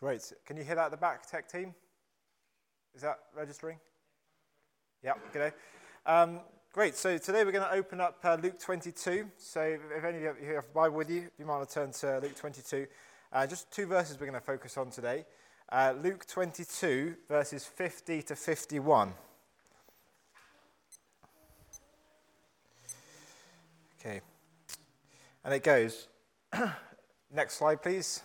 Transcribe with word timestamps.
Great. 0.00 0.32
Can 0.46 0.56
you 0.56 0.62
hear 0.62 0.76
that 0.76 0.84
at 0.86 0.90
the 0.92 0.96
back, 0.96 1.28
tech 1.28 1.50
team? 1.50 1.74
Is 2.94 3.02
that 3.02 3.18
registering? 3.36 3.78
Yeah, 5.02 5.14
good. 5.32 5.52
Um, 6.06 6.38
great. 6.72 6.94
So 6.94 7.18
today 7.18 7.42
we're 7.44 7.50
going 7.50 7.68
to 7.68 7.74
open 7.74 8.00
up 8.00 8.18
uh, 8.22 8.36
Luke 8.40 8.60
22. 8.60 9.28
So 9.36 9.60
if 9.60 10.04
any 10.04 10.24
of 10.26 10.36
you 10.40 10.54
have 10.54 10.66
a 10.66 10.72
Bible 10.72 10.96
with 10.96 11.10
you, 11.10 11.28
you 11.36 11.44
might 11.44 11.56
want 11.56 11.68
to 11.68 11.74
turn 11.74 11.90
to 11.90 12.20
Luke 12.20 12.36
22. 12.36 12.86
Uh, 13.32 13.46
just 13.48 13.72
two 13.72 13.86
verses 13.86 14.20
we're 14.20 14.28
going 14.28 14.38
to 14.38 14.46
focus 14.46 14.76
on 14.76 14.90
today. 14.90 15.26
Uh, 15.68 15.94
Luke 16.00 16.24
22, 16.28 17.16
verses 17.26 17.64
50 17.64 18.22
to 18.22 18.36
51. 18.36 19.12
Okay. 24.00 24.20
And 25.44 25.54
it 25.54 25.64
goes. 25.64 26.06
Next 27.34 27.54
slide, 27.54 27.82
please. 27.82 28.22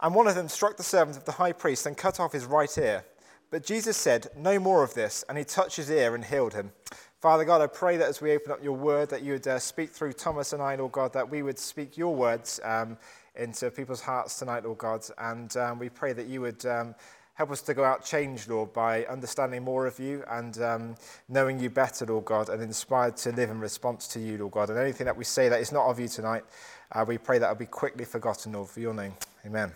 And 0.00 0.14
one 0.14 0.28
of 0.28 0.34
them 0.34 0.48
struck 0.48 0.76
the 0.76 0.82
servant 0.82 1.16
of 1.16 1.24
the 1.24 1.32
high 1.32 1.52
priest 1.52 1.86
and 1.86 1.96
cut 1.96 2.20
off 2.20 2.32
his 2.32 2.44
right 2.44 2.76
ear. 2.78 3.04
But 3.50 3.64
Jesus 3.64 3.96
said, 3.96 4.28
No 4.36 4.58
more 4.58 4.82
of 4.82 4.94
this. 4.94 5.24
And 5.28 5.36
he 5.36 5.44
touched 5.44 5.76
his 5.76 5.90
ear 5.90 6.14
and 6.14 6.24
healed 6.24 6.54
him. 6.54 6.72
Father 7.20 7.44
God, 7.44 7.60
I 7.60 7.66
pray 7.66 7.96
that 7.96 8.08
as 8.08 8.20
we 8.20 8.32
open 8.32 8.52
up 8.52 8.62
your 8.62 8.76
word, 8.76 9.10
that 9.10 9.22
you 9.22 9.32
would 9.32 9.48
uh, 9.48 9.58
speak 9.58 9.90
through 9.90 10.12
Thomas 10.12 10.52
and 10.52 10.62
I, 10.62 10.76
Lord 10.76 10.92
God, 10.92 11.12
that 11.14 11.28
we 11.28 11.42
would 11.42 11.58
speak 11.58 11.96
your 11.96 12.14
words 12.14 12.60
um, 12.62 12.96
into 13.34 13.72
people's 13.72 14.00
hearts 14.00 14.38
tonight, 14.38 14.64
Lord 14.64 14.78
God. 14.78 15.04
And 15.18 15.56
um, 15.56 15.78
we 15.80 15.88
pray 15.88 16.12
that 16.12 16.26
you 16.26 16.42
would 16.42 16.64
um, 16.66 16.94
help 17.34 17.50
us 17.50 17.60
to 17.62 17.74
go 17.74 17.82
out 17.82 18.04
changed, 18.04 18.48
Lord, 18.48 18.72
by 18.72 19.04
understanding 19.06 19.64
more 19.64 19.88
of 19.88 19.98
you 19.98 20.22
and 20.30 20.62
um, 20.62 20.94
knowing 21.28 21.58
you 21.58 21.70
better, 21.70 22.06
Lord 22.06 22.26
God, 22.26 22.50
and 22.50 22.62
inspired 22.62 23.16
to 23.18 23.32
live 23.32 23.50
in 23.50 23.58
response 23.58 24.06
to 24.08 24.20
you, 24.20 24.38
Lord 24.38 24.52
God. 24.52 24.70
And 24.70 24.78
anything 24.78 25.06
that 25.06 25.16
we 25.16 25.24
say 25.24 25.48
that 25.48 25.60
is 25.60 25.72
not 25.72 25.86
of 25.86 25.98
you 25.98 26.06
tonight, 26.06 26.44
uh, 26.92 27.04
we 27.06 27.18
pray 27.18 27.38
that 27.38 27.48
will 27.48 27.56
be 27.56 27.66
quickly 27.66 28.04
forgotten, 28.04 28.52
Lord, 28.52 28.68
for 28.68 28.78
your 28.78 28.94
name. 28.94 29.14
Amen. 29.44 29.72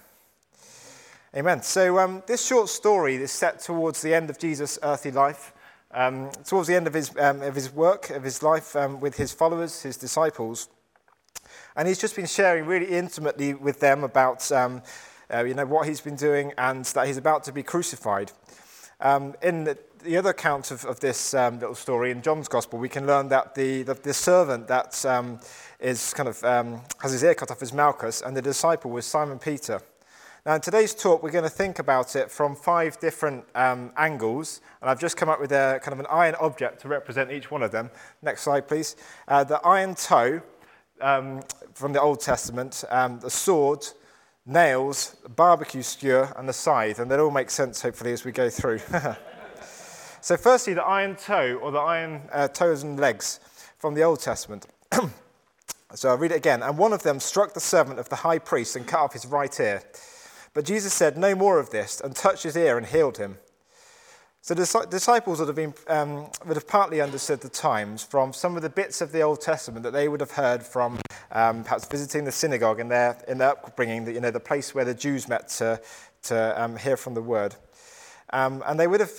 Amen. 1.34 1.62
So, 1.62 1.98
um, 1.98 2.22
this 2.26 2.44
short 2.44 2.68
story 2.68 3.14
is 3.14 3.32
set 3.32 3.58
towards 3.58 4.02
the 4.02 4.12
end 4.12 4.28
of 4.28 4.38
Jesus' 4.38 4.78
earthly 4.82 5.12
life, 5.12 5.54
um, 5.90 6.30
towards 6.44 6.68
the 6.68 6.74
end 6.74 6.86
of 6.86 6.92
his, 6.92 7.10
um, 7.18 7.40
of 7.40 7.54
his 7.54 7.72
work, 7.72 8.10
of 8.10 8.22
his 8.22 8.42
life 8.42 8.76
um, 8.76 9.00
with 9.00 9.16
his 9.16 9.32
followers, 9.32 9.80
his 9.80 9.96
disciples. 9.96 10.68
And 11.74 11.88
he's 11.88 11.98
just 11.98 12.16
been 12.16 12.26
sharing 12.26 12.66
really 12.66 12.84
intimately 12.84 13.54
with 13.54 13.80
them 13.80 14.04
about 14.04 14.52
um, 14.52 14.82
uh, 15.32 15.42
you 15.42 15.54
know, 15.54 15.64
what 15.64 15.88
he's 15.88 16.02
been 16.02 16.16
doing 16.16 16.52
and 16.58 16.84
that 16.84 17.06
he's 17.06 17.16
about 17.16 17.44
to 17.44 17.52
be 17.52 17.62
crucified. 17.62 18.30
Um, 19.00 19.34
in 19.40 19.64
the, 19.64 19.78
the, 20.04 20.18
other 20.18 20.30
account 20.30 20.70
of, 20.70 20.84
of 20.84 21.00
this 21.00 21.32
little 21.32 21.74
story 21.74 22.10
in 22.10 22.20
John's 22.20 22.46
Gospel, 22.46 22.78
we 22.78 22.90
can 22.90 23.06
learn 23.06 23.28
that 23.28 23.54
the, 23.54 23.84
the, 23.84 23.94
the 23.94 24.12
servant 24.12 24.68
that 24.68 25.02
is 25.80 26.12
kind 26.12 26.28
of 26.28 26.42
has 27.00 27.12
his 27.12 27.24
ear 27.24 27.34
cut 27.34 27.50
off 27.50 27.62
is 27.62 27.72
Malchus, 27.72 28.20
and 28.20 28.36
the 28.36 28.42
disciple 28.42 28.90
was 28.90 29.06
Simon 29.06 29.38
Peter. 29.38 29.80
Now, 30.44 30.56
in 30.56 30.60
today's 30.60 30.92
talk, 30.92 31.22
we're 31.22 31.30
going 31.30 31.44
to 31.44 31.50
think 31.50 31.78
about 31.78 32.16
it 32.16 32.28
from 32.28 32.56
five 32.56 32.98
different 32.98 33.44
um, 33.54 33.92
angles, 33.96 34.60
and 34.80 34.90
I've 34.90 34.98
just 34.98 35.16
come 35.16 35.28
up 35.28 35.40
with 35.40 35.52
a 35.52 35.78
kind 35.84 35.92
of 35.92 36.00
an 36.00 36.06
iron 36.10 36.34
object 36.40 36.80
to 36.80 36.88
represent 36.88 37.30
each 37.30 37.52
one 37.52 37.62
of 37.62 37.70
them. 37.70 37.92
Next 38.22 38.42
slide, 38.42 38.66
please. 38.66 38.96
Uh, 39.28 39.44
the 39.44 39.60
iron 39.60 39.94
toe 39.94 40.42
um, 41.00 41.42
from 41.74 41.92
the 41.92 42.00
Old 42.00 42.18
Testament, 42.18 42.82
um, 42.90 43.20
the 43.20 43.30
sword, 43.30 43.86
nails, 44.44 45.14
barbecue 45.36 45.80
skewer, 45.80 46.32
and 46.36 46.48
the 46.48 46.52
scythe, 46.52 46.98
and 46.98 47.08
that 47.12 47.20
all 47.20 47.30
makes 47.30 47.54
sense, 47.54 47.80
hopefully, 47.80 48.12
as 48.12 48.24
we 48.24 48.32
go 48.32 48.50
through. 48.50 48.80
so, 50.20 50.36
firstly, 50.36 50.74
the 50.74 50.82
iron 50.82 51.14
toe, 51.14 51.60
or 51.62 51.70
the 51.70 51.78
iron 51.78 52.20
uh, 52.32 52.48
toes 52.48 52.82
and 52.82 52.98
legs 52.98 53.38
from 53.78 53.94
the 53.94 54.02
Old 54.02 54.18
Testament. 54.18 54.66
so, 55.94 56.08
I'll 56.08 56.18
read 56.18 56.32
it 56.32 56.36
again. 56.38 56.64
And 56.64 56.76
one 56.76 56.92
of 56.92 57.04
them 57.04 57.20
struck 57.20 57.54
the 57.54 57.60
servant 57.60 58.00
of 58.00 58.08
the 58.08 58.16
high 58.16 58.40
priest 58.40 58.74
and 58.74 58.88
cut 58.88 58.98
off 58.98 59.12
his 59.12 59.24
right 59.24 59.60
ear. 59.60 59.84
But 60.54 60.64
Jesus 60.64 60.92
said, 60.92 61.16
No 61.16 61.34
more 61.34 61.58
of 61.58 61.70
this, 61.70 62.00
and 62.00 62.14
touched 62.14 62.42
his 62.42 62.56
ear 62.56 62.76
and 62.76 62.86
healed 62.86 63.18
him. 63.18 63.38
So 64.44 64.54
the 64.54 64.86
disciples 64.90 65.38
would 65.38 65.46
have, 65.46 65.54
been, 65.54 65.72
um, 65.86 66.28
would 66.44 66.56
have 66.56 66.66
partly 66.66 67.00
understood 67.00 67.40
the 67.40 67.48
times 67.48 68.02
from 68.02 68.32
some 68.32 68.56
of 68.56 68.62
the 68.62 68.68
bits 68.68 69.00
of 69.00 69.12
the 69.12 69.20
Old 69.20 69.40
Testament 69.40 69.84
that 69.84 69.92
they 69.92 70.08
would 70.08 70.18
have 70.18 70.32
heard 70.32 70.64
from 70.64 70.98
um, 71.30 71.62
perhaps 71.62 71.86
visiting 71.86 72.24
the 72.24 72.32
synagogue 72.32 72.80
in 72.80 72.88
their, 72.88 73.16
in 73.28 73.38
their 73.38 73.50
upbringing, 73.50 74.04
the, 74.04 74.12
you 74.12 74.20
know, 74.20 74.32
the 74.32 74.40
place 74.40 74.74
where 74.74 74.84
the 74.84 74.94
Jews 74.94 75.28
met 75.28 75.46
to, 75.50 75.80
to 76.24 76.60
um, 76.60 76.76
hear 76.76 76.96
from 76.96 77.14
the 77.14 77.22
word. 77.22 77.54
Um, 78.32 78.64
and 78.66 78.80
they 78.80 78.88
would 78.88 78.98
have 78.98 79.12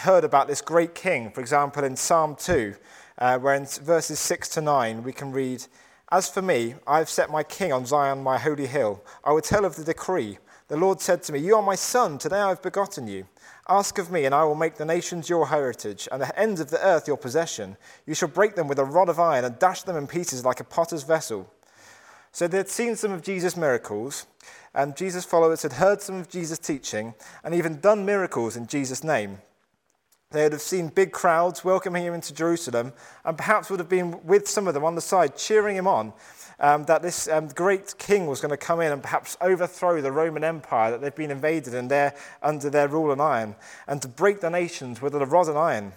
heard 0.00 0.24
about 0.24 0.46
this 0.46 0.60
great 0.60 0.94
king. 0.94 1.30
For 1.30 1.40
example, 1.40 1.82
in 1.82 1.96
Psalm 1.96 2.36
2, 2.38 2.74
uh, 3.16 3.38
where 3.38 3.54
in 3.54 3.64
verses 3.64 4.18
6 4.18 4.48
to 4.50 4.60
9 4.60 5.02
we 5.02 5.12
can 5.14 5.32
read, 5.32 5.64
As 6.12 6.28
for 6.28 6.42
me, 6.42 6.74
I 6.86 6.98
have 6.98 7.08
set 7.08 7.30
my 7.30 7.42
king 7.42 7.72
on 7.72 7.86
Zion, 7.86 8.22
my 8.22 8.36
holy 8.36 8.66
hill. 8.66 9.02
I 9.24 9.32
will 9.32 9.40
tell 9.40 9.64
of 9.64 9.76
the 9.76 9.84
decree. 9.84 10.36
The 10.68 10.76
Lord 10.76 11.00
said 11.00 11.22
to 11.24 11.32
me, 11.32 11.38
You 11.38 11.54
are 11.56 11.62
my 11.62 11.76
son, 11.76 12.18
today 12.18 12.40
I 12.40 12.48
have 12.48 12.60
begotten 12.60 13.06
you. 13.06 13.28
Ask 13.68 13.98
of 13.98 14.10
me, 14.10 14.24
and 14.24 14.34
I 14.34 14.42
will 14.42 14.56
make 14.56 14.74
the 14.74 14.84
nations 14.84 15.28
your 15.28 15.46
heritage, 15.46 16.08
and 16.10 16.20
the 16.20 16.36
ends 16.38 16.60
of 16.60 16.70
the 16.70 16.84
earth 16.84 17.06
your 17.06 17.16
possession. 17.16 17.76
You 18.04 18.14
shall 18.14 18.28
break 18.28 18.56
them 18.56 18.66
with 18.66 18.80
a 18.80 18.84
rod 18.84 19.08
of 19.08 19.20
iron, 19.20 19.44
and 19.44 19.58
dash 19.60 19.82
them 19.82 19.96
in 19.96 20.08
pieces 20.08 20.44
like 20.44 20.58
a 20.58 20.64
potter's 20.64 21.04
vessel. 21.04 21.48
So 22.32 22.48
they 22.48 22.56
had 22.56 22.68
seen 22.68 22.96
some 22.96 23.12
of 23.12 23.22
Jesus' 23.22 23.56
miracles, 23.56 24.26
and 24.74 24.96
Jesus' 24.96 25.24
followers 25.24 25.62
had 25.62 25.74
heard 25.74 26.02
some 26.02 26.16
of 26.16 26.28
Jesus' 26.28 26.58
teaching, 26.58 27.14
and 27.44 27.54
even 27.54 27.80
done 27.80 28.04
miracles 28.04 28.56
in 28.56 28.66
Jesus' 28.66 29.04
name. 29.04 29.38
They 30.30 30.42
would 30.42 30.52
have 30.52 30.60
seen 30.60 30.88
big 30.88 31.12
crowds 31.12 31.64
welcoming 31.64 32.04
him 32.04 32.14
into 32.14 32.34
Jerusalem, 32.34 32.92
and 33.24 33.36
perhaps 33.36 33.70
would 33.70 33.80
have 33.80 33.88
been 33.88 34.24
with 34.24 34.48
some 34.48 34.66
of 34.66 34.74
them 34.74 34.84
on 34.84 34.94
the 34.94 35.00
side, 35.00 35.36
cheering 35.36 35.76
him 35.76 35.86
on 35.86 36.12
um, 36.58 36.84
that 36.84 37.02
this 37.02 37.28
um, 37.28 37.48
great 37.48 37.94
king 37.98 38.26
was 38.26 38.40
going 38.40 38.50
to 38.50 38.56
come 38.56 38.80
in 38.80 38.92
and 38.92 39.02
perhaps 39.02 39.36
overthrow 39.40 40.00
the 40.00 40.12
Roman 40.12 40.42
Empire 40.42 40.90
that 40.90 41.00
they've 41.00 41.14
been 41.14 41.30
invaded 41.30 41.74
and 41.74 41.90
they're 41.90 42.14
under 42.42 42.70
their 42.70 42.88
rule 42.88 43.12
and 43.12 43.20
iron, 43.20 43.56
and 43.86 44.00
to 44.02 44.08
break 44.08 44.40
the 44.40 44.50
nations 44.50 45.02
with 45.02 45.14
a 45.14 45.26
rod 45.26 45.48
and 45.48 45.58
iron. 45.58 45.92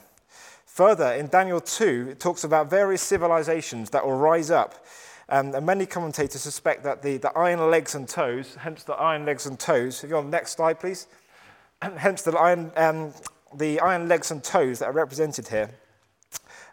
Further, 0.65 1.13
in 1.13 1.27
Daniel 1.27 1.59
2, 1.59 2.09
it 2.11 2.19
talks 2.19 2.43
about 2.43 2.69
various 2.69 3.01
civilizations 3.01 3.89
that 3.89 4.05
will 4.05 4.17
rise 4.17 4.51
up. 4.51 4.85
Um, 5.27 5.53
and 5.53 5.65
many 5.65 5.85
commentators 5.85 6.41
suspect 6.41 6.83
that 6.83 7.01
the, 7.01 7.17
the 7.17 7.31
iron 7.37 7.69
legs 7.69 7.95
and 7.95 8.07
toes, 8.07 8.55
hence 8.55 8.83
the 8.83 8.93
iron 8.93 9.25
legs 9.25 9.45
and 9.45 9.59
toes, 9.59 10.03
if 10.03 10.09
you're 10.09 10.17
on 10.17 10.25
the 10.25 10.31
next 10.31 10.53
slide, 10.53 10.79
please, 10.79 11.07
hence 11.81 12.23
the 12.23 12.31
iron, 12.37 12.71
um, 12.75 13.13
the 13.55 13.79
iron 13.79 14.07
legs 14.07 14.31
and 14.31 14.43
toes 14.43 14.79
that 14.79 14.85
are 14.85 14.93
represented 14.93 15.47
here, 15.47 15.71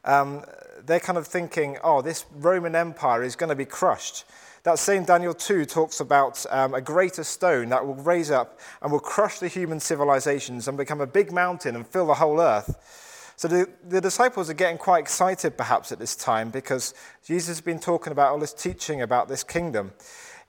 um, 0.05 0.45
they're 0.85 1.01
kind 1.01 1.19
of 1.19 1.27
thinking, 1.27 1.79
oh, 1.83 2.03
this 2.03 2.25
Roman 2.33 2.75
Empire 2.75 3.23
is 3.23 3.37
going 3.37 3.51
to 3.51 3.57
be 3.57 3.65
crushed. 3.65 4.25
That 4.63 4.79
same 4.79 5.05
Daniel 5.05 5.35
2 5.35 5.65
talks 5.65 6.01
about 6.01 6.45
um, 6.51 6.75
a 6.75 6.81
greater 6.81 7.23
stone 7.23 7.69
that 7.69 7.87
will 7.87 7.95
raise 7.95 8.31
up 8.31 8.59
and 8.83 8.91
will 8.91 9.01
crush 9.01 9.39
the 9.39 9.49
human 9.49 9.79
civilizations 9.79 10.67
and 10.67 10.77
become 10.77 11.01
a 11.01 11.07
big 11.07 11.31
mountain 11.31 11.77
and 11.77 11.87
fill 11.87 12.07
the 12.07 12.15
whole 12.15 12.41
earth. 12.41 13.33
So 13.37 13.49
the, 13.49 13.69
the 13.87 14.01
disciples 14.01 14.49
are 14.49 14.55
getting 14.55 14.79
quite 14.79 15.01
excited 15.01 15.59
perhaps 15.59 15.93
at 15.93 15.99
this 15.99 16.17
time 16.17 16.51
because 16.51 16.95
Jesus 17.25 17.49
has 17.49 17.61
been 17.61 17.79
talking 17.79 18.11
about 18.11 18.33
all 18.33 18.39
this 18.39 18.55
teaching 18.55 19.03
about 19.03 19.29
this 19.29 19.45
kingdom. 19.45 19.93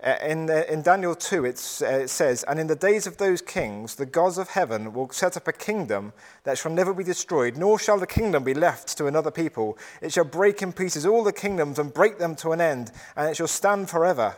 Uh, 0.04 0.16
in, 0.22 0.48
in 0.50 0.84
Daniel 0.84 1.16
2, 1.16 1.46
uh, 1.46 1.50
it 1.50 1.58
says, 1.58 2.44
And 2.44 2.60
in 2.60 2.68
the 2.68 2.76
days 2.76 3.08
of 3.08 3.18
those 3.18 3.42
kings, 3.42 3.96
the 3.96 4.06
gods 4.06 4.38
of 4.38 4.50
heaven 4.50 4.94
will 4.94 5.10
set 5.10 5.36
up 5.36 5.48
a 5.48 5.54
kingdom 5.54 6.14
that 6.44 6.60
shall 6.60 6.72
never 6.72 6.94
be 6.94 7.04
destroyed, 7.04 7.58
nor 7.58 7.80
shall 7.80 7.98
the 7.98 8.06
kingdom 8.06 8.44
be 8.44 8.54
left 8.54 8.96
to 8.98 9.08
another 9.08 9.32
people. 9.32 9.76
It 10.02 10.14
shall 10.14 10.24
break 10.24 10.62
in 10.62 10.72
pieces 10.72 11.04
all 11.04 11.24
the 11.24 11.34
kingdoms 11.34 11.80
and 11.80 11.92
break 11.92 12.20
them 12.20 12.36
to 12.38 12.52
an 12.52 12.62
end, 12.62 12.92
and 13.16 13.28
it 13.30 13.38
shall 13.38 13.48
stand 13.48 13.90
forever. 13.90 14.36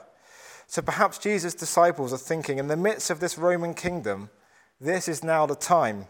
So 0.66 0.81
perhaps 0.81 1.18
Jesus' 1.18 1.56
disciples 1.56 2.14
are 2.14 2.18
thinking, 2.18 2.58
in 2.58 2.68
the 2.68 2.78
midst 2.78 3.09
of 3.09 3.19
this 3.19 3.38
Roman 3.38 3.74
kingdom, 3.74 4.30
this 4.80 5.09
is 5.09 5.25
now 5.25 5.46
the 5.46 5.56
time. 5.56 6.06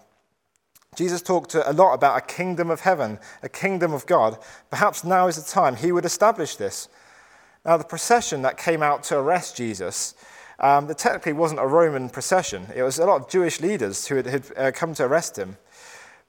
Jesus 0.95 1.21
talked 1.21 1.55
a 1.55 1.73
lot 1.73 1.93
about 1.93 2.17
a 2.17 2.25
kingdom 2.25 2.69
of 2.69 2.81
heaven, 2.81 3.19
a 3.41 3.49
kingdom 3.49 3.93
of 3.93 4.05
God. 4.05 4.37
Perhaps 4.69 5.03
now 5.03 5.27
is 5.27 5.37
the 5.37 5.49
time 5.49 5.75
he 5.75 5.91
would 5.91 6.05
establish 6.05 6.55
this. 6.55 6.87
Now, 7.65 7.77
the 7.77 7.83
procession 7.83 8.41
that 8.43 8.57
came 8.57 8.81
out 8.81 9.03
to 9.05 9.17
arrest 9.17 9.57
Jesus, 9.57 10.15
um, 10.59 10.89
it 10.89 10.97
technically 10.97 11.33
wasn't 11.33 11.59
a 11.59 11.67
Roman 11.67 12.09
procession. 12.09 12.67
It 12.73 12.83
was 12.83 12.99
a 12.99 13.05
lot 13.05 13.21
of 13.21 13.29
Jewish 13.29 13.59
leaders 13.59 14.07
who 14.07 14.15
had, 14.15 14.25
had 14.25 14.45
uh, 14.57 14.71
come 14.73 14.93
to 14.95 15.03
arrest 15.03 15.37
him. 15.37 15.57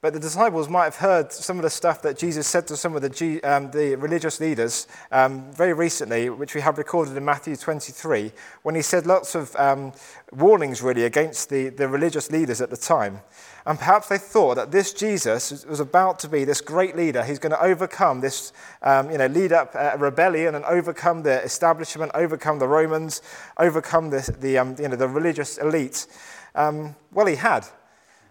But 0.02 0.14
the 0.14 0.20
disciples 0.20 0.70
might 0.70 0.85
have 0.85 0.97
heard 0.97 1.31
some 1.31 1.58
of 1.58 1.62
the 1.62 1.69
stuff 1.69 2.00
that 2.02 2.17
Jesus 2.17 2.47
said 2.47 2.67
to 2.69 2.76
some 2.79 2.97
of 2.97 3.02
the, 3.02 3.43
um, 3.43 3.70
the 3.70 3.97
religious 3.97 4.41
leaders 4.41 4.88
um, 5.12 5.52
very 5.52 5.75
recently, 5.75 6.31
which 6.31 6.55
we 6.55 6.62
have 6.62 6.79
recorded 6.79 7.14
in 7.19 7.25
Matthew 7.26 7.55
23, 7.55 8.32
when 8.62 8.75
he 8.75 8.81
said 8.81 9.05
lots 9.05 9.35
of 9.35 9.55
um, 9.56 9.93
warnings 10.32 10.81
really 10.81 11.05
against 11.05 11.50
the, 11.50 11.69
the 11.69 11.87
religious 11.87 12.31
leaders 12.31 12.62
at 12.62 12.70
the 12.70 12.79
time. 12.79 13.20
And 13.67 13.79
perhaps 13.79 14.08
they 14.08 14.17
thought 14.17 14.55
that 14.55 14.70
this 14.70 14.94
Jesus 14.94 15.67
was 15.67 15.81
about 15.81 16.19
to 16.20 16.29
be 16.29 16.44
this 16.44 16.62
great 16.62 16.96
leader. 16.96 17.23
He's 17.23 17.38
going 17.38 17.53
to 17.53 17.62
overcome 17.62 18.23
this, 18.23 18.55
um, 18.81 19.11
you 19.11 19.19
know, 19.19 19.26
lead 19.26 19.53
up 19.53 19.75
a 19.75 19.99
rebellion 19.99 20.55
and 20.55 20.64
overcome 20.64 21.25
the 21.25 21.43
establishment, 21.43 22.11
overcome 22.14 22.58
the 22.58 22.69
Romans, 22.69 23.20
overcome 23.58 24.08
the, 24.08 24.35
the, 24.41 24.56
um, 24.56 24.76
you 24.79 24.88
know, 24.88 24.96
the 24.96 25.08
religious 25.08 25.58
elite. 25.58 26.06
Um, 26.55 26.96
well, 27.12 27.26
he 27.26 27.37
had. 27.37 27.67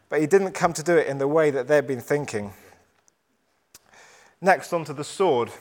But 0.10 0.22
he 0.22 0.28
didn't 0.28 0.52
come 0.52 0.74
to 0.74 0.84
do 0.84 0.98
it 0.98 1.08
in 1.08 1.20
the 1.20 1.28
way 1.28 1.52
that 1.52 1.68
they'd 1.68 1.88
been 1.88 2.02
thinking. 2.02 2.54
Next, 4.42 4.74
onto 4.74 4.94
the 4.94 5.04
sword. 5.04 5.52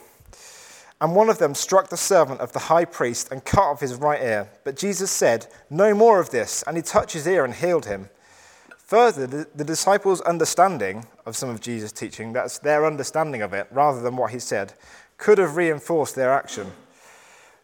And 1.01 1.15
one 1.15 1.29
of 1.29 1.37
them 1.37 1.55
struck 1.55 1.89
the 1.89 1.97
servant 1.97 2.41
of 2.41 2.51
the 2.51 2.59
high 2.59 2.85
priest 2.85 3.31
and 3.31 3.45
cut 3.45 3.63
off 3.63 3.79
his 3.79 3.95
right 3.95 4.21
ear. 4.21 4.49
But 4.63 4.75
Jesus 4.75 5.11
said, 5.11 5.47
No 5.69 5.93
more 5.93 6.19
of 6.19 6.31
this. 6.31 6.63
And 6.67 6.75
he 6.75 6.83
touched 6.83 7.13
his 7.13 7.27
ear 7.27 7.45
and 7.45 7.53
healed 7.53 7.85
him. 7.85 8.09
Further, 8.77 9.27
the, 9.27 9.47
the 9.53 9.63
disciples' 9.63 10.19
understanding 10.21 11.05
of 11.25 11.37
some 11.37 11.49
of 11.49 11.61
Jesus' 11.61 11.91
teaching, 11.91 12.33
that's 12.33 12.57
their 12.57 12.85
understanding 12.85 13.43
of 13.43 13.53
it, 13.53 13.67
rather 13.69 14.01
than 14.01 14.17
what 14.17 14.31
he 14.31 14.39
said, 14.39 14.73
could 15.17 15.37
have 15.37 15.55
reinforced 15.55 16.15
their 16.15 16.33
action. 16.33 16.71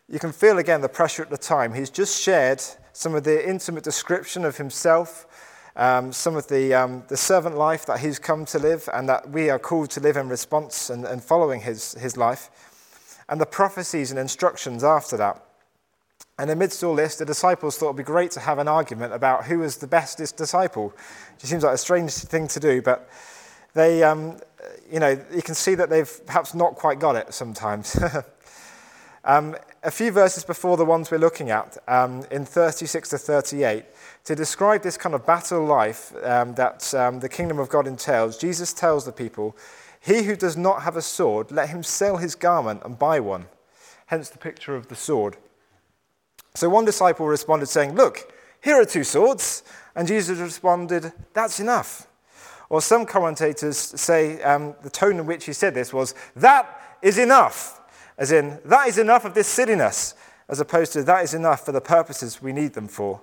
You 0.07 0.19
can 0.19 0.31
feel 0.31 0.59
again 0.59 0.81
the 0.81 0.89
pressure 0.89 1.23
at 1.23 1.31
the 1.31 1.37
time. 1.37 1.73
He's 1.73 1.89
just 1.89 2.21
shared 2.21 2.61
some 2.93 3.15
of 3.15 3.23
the 3.23 3.49
intimate 3.49 3.83
description 3.83 4.45
of 4.45 4.57
himself, 4.57 5.25
um, 5.75 6.13
some 6.13 6.35
of 6.35 6.47
the, 6.47 6.73
um, 6.73 7.03
the 7.07 7.17
servant 7.17 7.57
life 7.57 7.85
that 7.85 7.99
he's 7.99 8.19
come 8.19 8.45
to 8.45 8.59
live, 8.59 8.87
and 8.93 9.09
that 9.09 9.29
we 9.29 9.49
are 9.49 9.59
called 9.59 9.89
to 9.91 9.99
live 9.99 10.17
in 10.17 10.29
response 10.29 10.89
and, 10.89 11.05
and 11.05 11.23
following 11.23 11.61
his, 11.61 11.93
his 11.95 12.15
life, 12.15 12.49
and 13.27 13.41
the 13.41 13.45
prophecies 13.45 14.11
and 14.11 14.19
instructions 14.19 14.83
after 14.83 15.17
that. 15.17 15.41
And 16.37 16.49
amidst 16.49 16.83
all 16.83 16.95
this, 16.95 17.15
the 17.15 17.25
disciples 17.25 17.77
thought 17.77 17.87
it 17.87 17.93
would 17.93 17.97
be 17.97 18.03
great 18.03 18.31
to 18.31 18.41
have 18.41 18.59
an 18.59 18.67
argument 18.67 19.13
about 19.13 19.45
who 19.45 19.59
was 19.59 19.77
the 19.77 19.87
bestest 19.87 20.35
disciple. 20.35 20.93
It 21.39 21.45
seems 21.45 21.63
like 21.63 21.75
a 21.75 21.77
strange 21.77 22.13
thing 22.13 22.47
to 22.49 22.59
do, 22.59 22.81
but 22.81 23.09
they, 23.73 24.03
um, 24.03 24.37
you 24.91 24.99
know, 24.99 25.17
you 25.33 25.41
can 25.41 25.55
see 25.55 25.75
that 25.75 25.89
they've 25.89 26.25
perhaps 26.25 26.53
not 26.53 26.75
quite 26.75 26.99
got 26.99 27.15
it 27.15 27.33
sometimes. 27.33 27.97
um, 29.23 29.55
a 29.83 29.91
few 29.91 30.11
verses 30.11 30.43
before 30.43 30.75
the 30.77 30.85
ones 30.85 31.09
we're 31.09 31.17
looking 31.17 31.51
at, 31.51 31.77
um, 31.87 32.25
in 32.31 32.43
36 32.45 33.09
to 33.09 33.17
38, 33.17 33.85
to 34.25 34.35
describe 34.35 34.81
this 34.81 34.97
kind 34.97 35.15
of 35.15 35.25
battle 35.25 35.63
life 35.63 36.11
um, 36.23 36.55
that 36.55 36.93
um, 36.93 37.19
the 37.19 37.29
kingdom 37.29 37.59
of 37.59 37.69
God 37.69 37.87
entails, 37.87 38.37
Jesus 38.37 38.73
tells 38.73 39.05
the 39.05 39.11
people, 39.11 39.55
He 40.01 40.23
who 40.23 40.35
does 40.35 40.57
not 40.57 40.81
have 40.81 40.97
a 40.97 41.01
sword, 41.01 41.51
let 41.51 41.69
him 41.69 41.83
sell 41.83 42.17
his 42.17 42.35
garment 42.35 42.81
and 42.83 42.97
buy 42.99 43.19
one. 43.19 43.45
Hence 44.07 44.29
the 44.29 44.37
picture 44.37 44.75
of 44.75 44.87
the 44.87 44.95
sword. 44.95 45.37
So 46.55 46.69
one 46.69 46.85
disciple 46.85 47.27
responded, 47.27 47.67
saying, 47.67 47.95
Look, 47.95 48.33
here 48.63 48.79
are 48.79 48.85
two 48.85 49.03
swords. 49.03 49.63
And 49.95 50.07
Jesus 50.07 50.39
responded, 50.39 51.11
That's 51.33 51.59
enough. 51.59 52.07
Or 52.69 52.81
some 52.81 53.05
commentators 53.05 53.77
say 53.77 54.41
um, 54.41 54.73
the 54.81 54.89
tone 54.89 55.19
in 55.19 55.27
which 55.27 55.45
he 55.45 55.53
said 55.53 55.75
this 55.75 55.93
was, 55.93 56.15
That 56.35 56.97
is 57.01 57.19
enough. 57.19 57.79
As 58.17 58.31
in, 58.31 58.59
that 58.65 58.87
is 58.87 58.97
enough 58.97 59.25
of 59.25 59.33
this 59.33 59.47
silliness, 59.47 60.15
as 60.49 60.59
opposed 60.59 60.93
to 60.93 61.03
that 61.03 61.23
is 61.23 61.33
enough 61.33 61.65
for 61.65 61.73
the 61.73 61.81
purposes 61.81 62.41
we 62.41 62.53
need 62.53 62.73
them 62.73 62.87
for. 62.87 63.21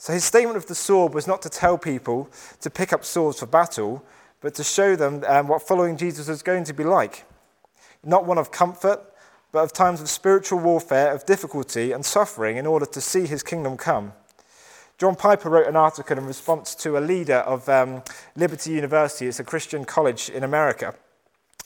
So 0.00 0.14
his 0.14 0.24
statement 0.24 0.56
of 0.56 0.64
the 0.64 0.74
sword 0.74 1.12
was 1.12 1.26
not 1.26 1.42
to 1.42 1.50
tell 1.50 1.76
people 1.76 2.30
to 2.62 2.70
pick 2.70 2.90
up 2.90 3.04
swords 3.04 3.40
for 3.40 3.44
battle, 3.44 4.02
but 4.40 4.54
to 4.54 4.64
show 4.64 4.96
them 4.96 5.22
um, 5.26 5.46
what 5.46 5.60
following 5.60 5.98
Jesus 5.98 6.26
was 6.26 6.42
going 6.42 6.64
to 6.64 6.72
be 6.72 6.84
like. 6.84 7.26
Not 8.02 8.24
one 8.24 8.38
of 8.38 8.50
comfort, 8.50 9.02
but 9.52 9.58
of 9.58 9.74
times 9.74 10.00
of 10.00 10.08
spiritual 10.08 10.58
warfare, 10.58 11.12
of 11.12 11.26
difficulty 11.26 11.92
and 11.92 12.02
suffering 12.02 12.56
in 12.56 12.66
order 12.66 12.86
to 12.86 12.98
see 12.98 13.26
his 13.26 13.42
kingdom 13.42 13.76
come. 13.76 14.14
John 14.96 15.16
Piper 15.16 15.50
wrote 15.50 15.66
an 15.66 15.76
article 15.76 16.16
in 16.16 16.24
response 16.24 16.74
to 16.76 16.96
a 16.96 17.00
leader 17.00 17.40
of 17.40 17.68
um, 17.68 18.02
Liberty 18.34 18.70
University, 18.70 19.26
it's 19.26 19.38
a 19.38 19.44
Christian 19.44 19.84
college 19.84 20.30
in 20.30 20.44
America. 20.44 20.94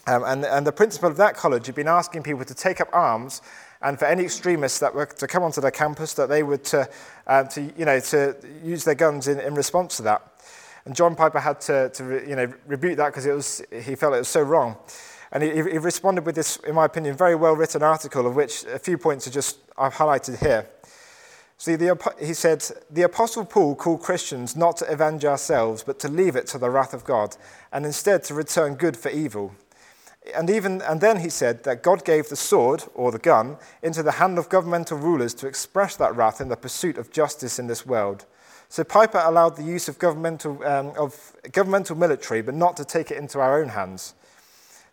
Um, 0.08 0.24
and, 0.24 0.44
and 0.44 0.66
the 0.66 0.72
principal 0.72 1.08
of 1.08 1.16
that 1.18 1.36
college 1.36 1.66
had 1.66 1.76
been 1.76 1.86
asking 1.86 2.24
people 2.24 2.44
to 2.44 2.54
take 2.54 2.80
up 2.80 2.88
arms 2.92 3.40
and 3.84 3.98
for 3.98 4.06
any 4.06 4.24
extremists 4.24 4.78
that 4.78 4.94
were 4.94 5.06
to 5.06 5.26
come 5.26 5.42
onto 5.42 5.60
their 5.60 5.70
campus, 5.70 6.14
that 6.14 6.30
they 6.30 6.42
would 6.42 6.64
to, 6.64 6.88
uh, 7.26 7.44
to, 7.44 7.70
you 7.76 7.84
know, 7.84 8.00
to 8.00 8.34
use 8.64 8.82
their 8.82 8.94
guns 8.94 9.28
in, 9.28 9.38
in 9.38 9.54
response 9.54 9.98
to 9.98 10.02
that. 10.04 10.22
And 10.86 10.96
John 10.96 11.14
Piper 11.14 11.38
had 11.38 11.60
to, 11.62 11.90
to 11.90 12.24
you 12.26 12.34
know, 12.34 12.52
rebuke 12.66 12.96
that 12.96 13.08
because 13.08 13.26
it 13.26 13.32
was, 13.32 13.62
he 13.70 13.94
felt 13.94 14.14
it 14.14 14.18
was 14.18 14.28
so 14.28 14.42
wrong. 14.42 14.76
And 15.32 15.42
he, 15.42 15.50
he 15.50 15.78
responded 15.78 16.24
with 16.24 16.34
this, 16.34 16.56
in 16.58 16.74
my 16.74 16.86
opinion, 16.86 17.14
very 17.16 17.34
well 17.34 17.54
written 17.54 17.82
article, 17.82 18.26
of 18.26 18.34
which 18.34 18.64
a 18.64 18.78
few 18.78 18.96
points 18.96 19.26
are 19.26 19.30
just 19.30 19.58
I've 19.76 19.94
highlighted 19.94 20.38
here. 20.38 20.66
See, 21.58 21.76
the, 21.76 22.14
he 22.20 22.34
said, 22.34 22.64
The 22.90 23.02
Apostle 23.02 23.44
Paul 23.44 23.74
called 23.74 24.00
Christians 24.00 24.56
not 24.56 24.78
to 24.78 24.90
avenge 24.90 25.24
ourselves, 25.24 25.82
but 25.82 25.98
to 26.00 26.08
leave 26.08 26.36
it 26.36 26.46
to 26.48 26.58
the 26.58 26.70
wrath 26.70 26.94
of 26.94 27.04
God, 27.04 27.36
and 27.72 27.84
instead 27.84 28.24
to 28.24 28.34
return 28.34 28.74
good 28.74 28.96
for 28.96 29.10
evil. 29.10 29.54
And, 30.32 30.48
even, 30.48 30.80
and 30.82 31.00
then 31.00 31.20
he 31.20 31.28
said 31.28 31.64
that 31.64 31.82
God 31.82 32.04
gave 32.04 32.28
the 32.28 32.36
sword, 32.36 32.84
or 32.94 33.12
the 33.12 33.18
gun, 33.18 33.58
into 33.82 34.02
the 34.02 34.12
hand 34.12 34.38
of 34.38 34.48
governmental 34.48 34.96
rulers 34.96 35.34
to 35.34 35.46
express 35.46 35.96
that 35.96 36.16
wrath 36.16 36.40
in 36.40 36.48
the 36.48 36.56
pursuit 36.56 36.96
of 36.96 37.10
justice 37.10 37.58
in 37.58 37.66
this 37.66 37.84
world. 37.84 38.24
So 38.70 38.84
Piper 38.84 39.22
allowed 39.22 39.56
the 39.56 39.62
use 39.62 39.86
of 39.88 39.98
governmental, 39.98 40.64
um, 40.64 40.92
of 40.96 41.36
governmental 41.52 41.96
military, 41.96 42.40
but 42.40 42.54
not 42.54 42.76
to 42.78 42.84
take 42.84 43.10
it 43.10 43.18
into 43.18 43.38
our 43.38 43.60
own 43.60 43.68
hands. 43.68 44.14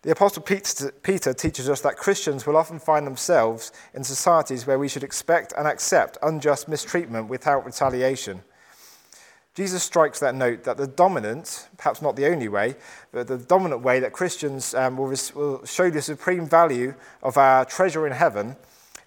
The 0.02 0.10
Apostle 0.10 0.42
Peter 0.42 1.32
teaches 1.32 1.68
us 1.68 1.80
that 1.82 1.96
Christians 1.96 2.44
will 2.44 2.56
often 2.56 2.80
find 2.80 3.06
themselves 3.06 3.72
in 3.94 4.02
societies 4.02 4.66
where 4.66 4.78
we 4.78 4.88
should 4.88 5.04
expect 5.04 5.54
and 5.56 5.66
accept 5.66 6.18
unjust 6.22 6.68
mistreatment 6.68 7.28
without 7.28 7.64
retaliation. 7.64 8.42
Jesus 9.54 9.82
strikes 9.82 10.18
that 10.20 10.34
note 10.34 10.64
that 10.64 10.78
the 10.78 10.86
dominant, 10.86 11.68
perhaps 11.76 12.00
not 12.00 12.16
the 12.16 12.26
only 12.26 12.48
way, 12.48 12.74
but 13.12 13.26
the 13.26 13.36
dominant 13.36 13.82
way 13.82 14.00
that 14.00 14.12
Christians 14.12 14.72
um, 14.74 14.96
will, 14.96 15.14
will 15.34 15.64
show 15.66 15.90
the 15.90 16.00
supreme 16.00 16.48
value 16.48 16.94
of 17.22 17.36
our 17.36 17.66
treasure 17.66 18.06
in 18.06 18.14
heaven 18.14 18.56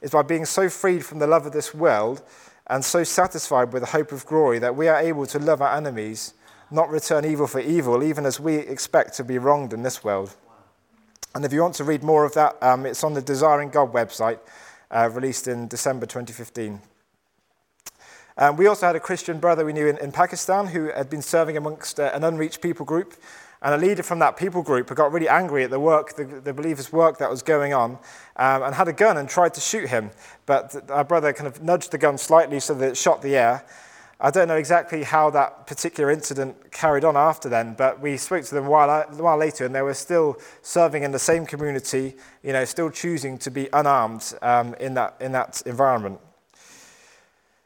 is 0.01 0.11
by 0.11 0.21
being 0.21 0.45
so 0.45 0.69
freed 0.69 1.03
from 1.03 1.17
the 1.17 1.25
love 1.25 1.47
of 1.47 1.51
this 1.51 1.73
world 1.73 2.21
and 2.67 2.85
so 2.85 3.03
satisfied 3.03 3.73
with 3.73 3.81
the 3.81 3.89
hope 3.89 4.11
of 4.11 4.25
glory 4.27 4.59
that 4.59 4.75
we 4.75 4.87
are 4.87 4.99
able 4.99 5.25
to 5.25 5.39
love 5.39 5.63
our 5.63 5.75
enemies, 5.75 6.35
not 6.69 6.89
return 6.91 7.25
evil 7.25 7.47
for 7.47 7.59
evil, 7.59 8.03
even 8.03 8.23
as 8.23 8.39
we 8.39 8.55
expect 8.57 9.15
to 9.15 9.23
be 9.23 9.39
wronged 9.39 9.73
in 9.73 9.81
this 9.81 10.03
world. 10.03 10.35
And 11.33 11.43
if 11.43 11.51
you 11.51 11.61
want 11.61 11.75
to 11.75 11.83
read 11.83 12.03
more 12.03 12.23
of 12.23 12.33
that, 12.35 12.61
um, 12.61 12.85
it's 12.85 13.03
on 13.03 13.15
the 13.15 13.21
Desiring 13.21 13.69
God 13.69 13.91
website, 13.91 14.39
uh, 14.91 15.09
released 15.11 15.47
in 15.47 15.67
December 15.67 16.05
2015. 16.05 16.79
Um, 18.37 18.57
we 18.57 18.67
also 18.67 18.85
had 18.85 18.95
a 18.95 18.99
Christian 18.99 19.39
brother 19.39 19.65
we 19.65 19.73
knew 19.73 19.87
in, 19.87 19.97
in 19.99 20.11
Pakistan 20.11 20.67
who 20.67 20.91
had 20.91 21.09
been 21.09 21.21
serving 21.21 21.55
amongst 21.55 21.99
uh, 21.99 22.11
an 22.13 22.23
unreached 22.23 22.61
people 22.61 22.85
group. 22.85 23.13
And 23.61 23.73
a 23.73 23.77
leader 23.77 24.03
from 24.03 24.19
that 24.19 24.37
people 24.37 24.61
group 24.61 24.93
got 24.93 25.11
really 25.11 25.29
angry 25.29 25.63
at 25.63 25.71
the 25.71 25.79
work, 25.79 26.15
the, 26.15 26.25
the 26.25 26.53
believers' 26.53 26.91
work 26.91 27.17
that 27.17 27.31
was 27.31 27.41
going 27.41 27.73
on, 27.73 27.93
um, 28.35 28.61
and 28.61 28.75
had 28.75 28.87
a 28.87 28.93
gun 28.93 29.17
and 29.17 29.27
tried 29.27 29.55
to 29.55 29.61
shoot 29.61 29.89
him. 29.89 30.11
But 30.45 30.89
our 30.91 31.03
brother 31.03 31.33
kind 31.33 31.47
of 31.47 31.63
nudged 31.63 31.91
the 31.91 31.97
gun 31.97 32.17
slightly 32.17 32.59
so 32.59 32.75
that 32.75 32.89
it 32.89 32.97
shot 32.97 33.23
the 33.23 33.35
air. 33.35 33.65
I 34.19 34.29
don't 34.29 34.47
know 34.47 34.55
exactly 34.57 35.03
how 35.03 35.29
that 35.31 35.67
particular 35.67 36.11
incident 36.11 36.71
carried 36.71 37.03
on 37.03 37.17
after 37.17 37.49
then, 37.49 37.73
but 37.73 37.99
we 37.99 38.17
spoke 38.17 38.45
to 38.45 38.55
them 38.55 38.67
a 38.67 38.69
while, 38.69 39.03
while 39.13 39.37
later, 39.37 39.65
and 39.65 39.73
they 39.73 39.81
were 39.81 39.93
still 39.93 40.37
serving 40.61 41.03
in 41.03 41.11
the 41.11 41.19
same 41.19 41.45
community, 41.45 42.15
you 42.43 42.53
know, 42.53 42.65
still 42.65 42.89
choosing 42.89 43.37
to 43.39 43.49
be 43.49 43.67
unarmed 43.73 44.33
um, 44.41 44.73
in, 44.75 44.93
that, 44.93 45.15
in 45.19 45.31
that 45.31 45.63
environment. 45.65 46.19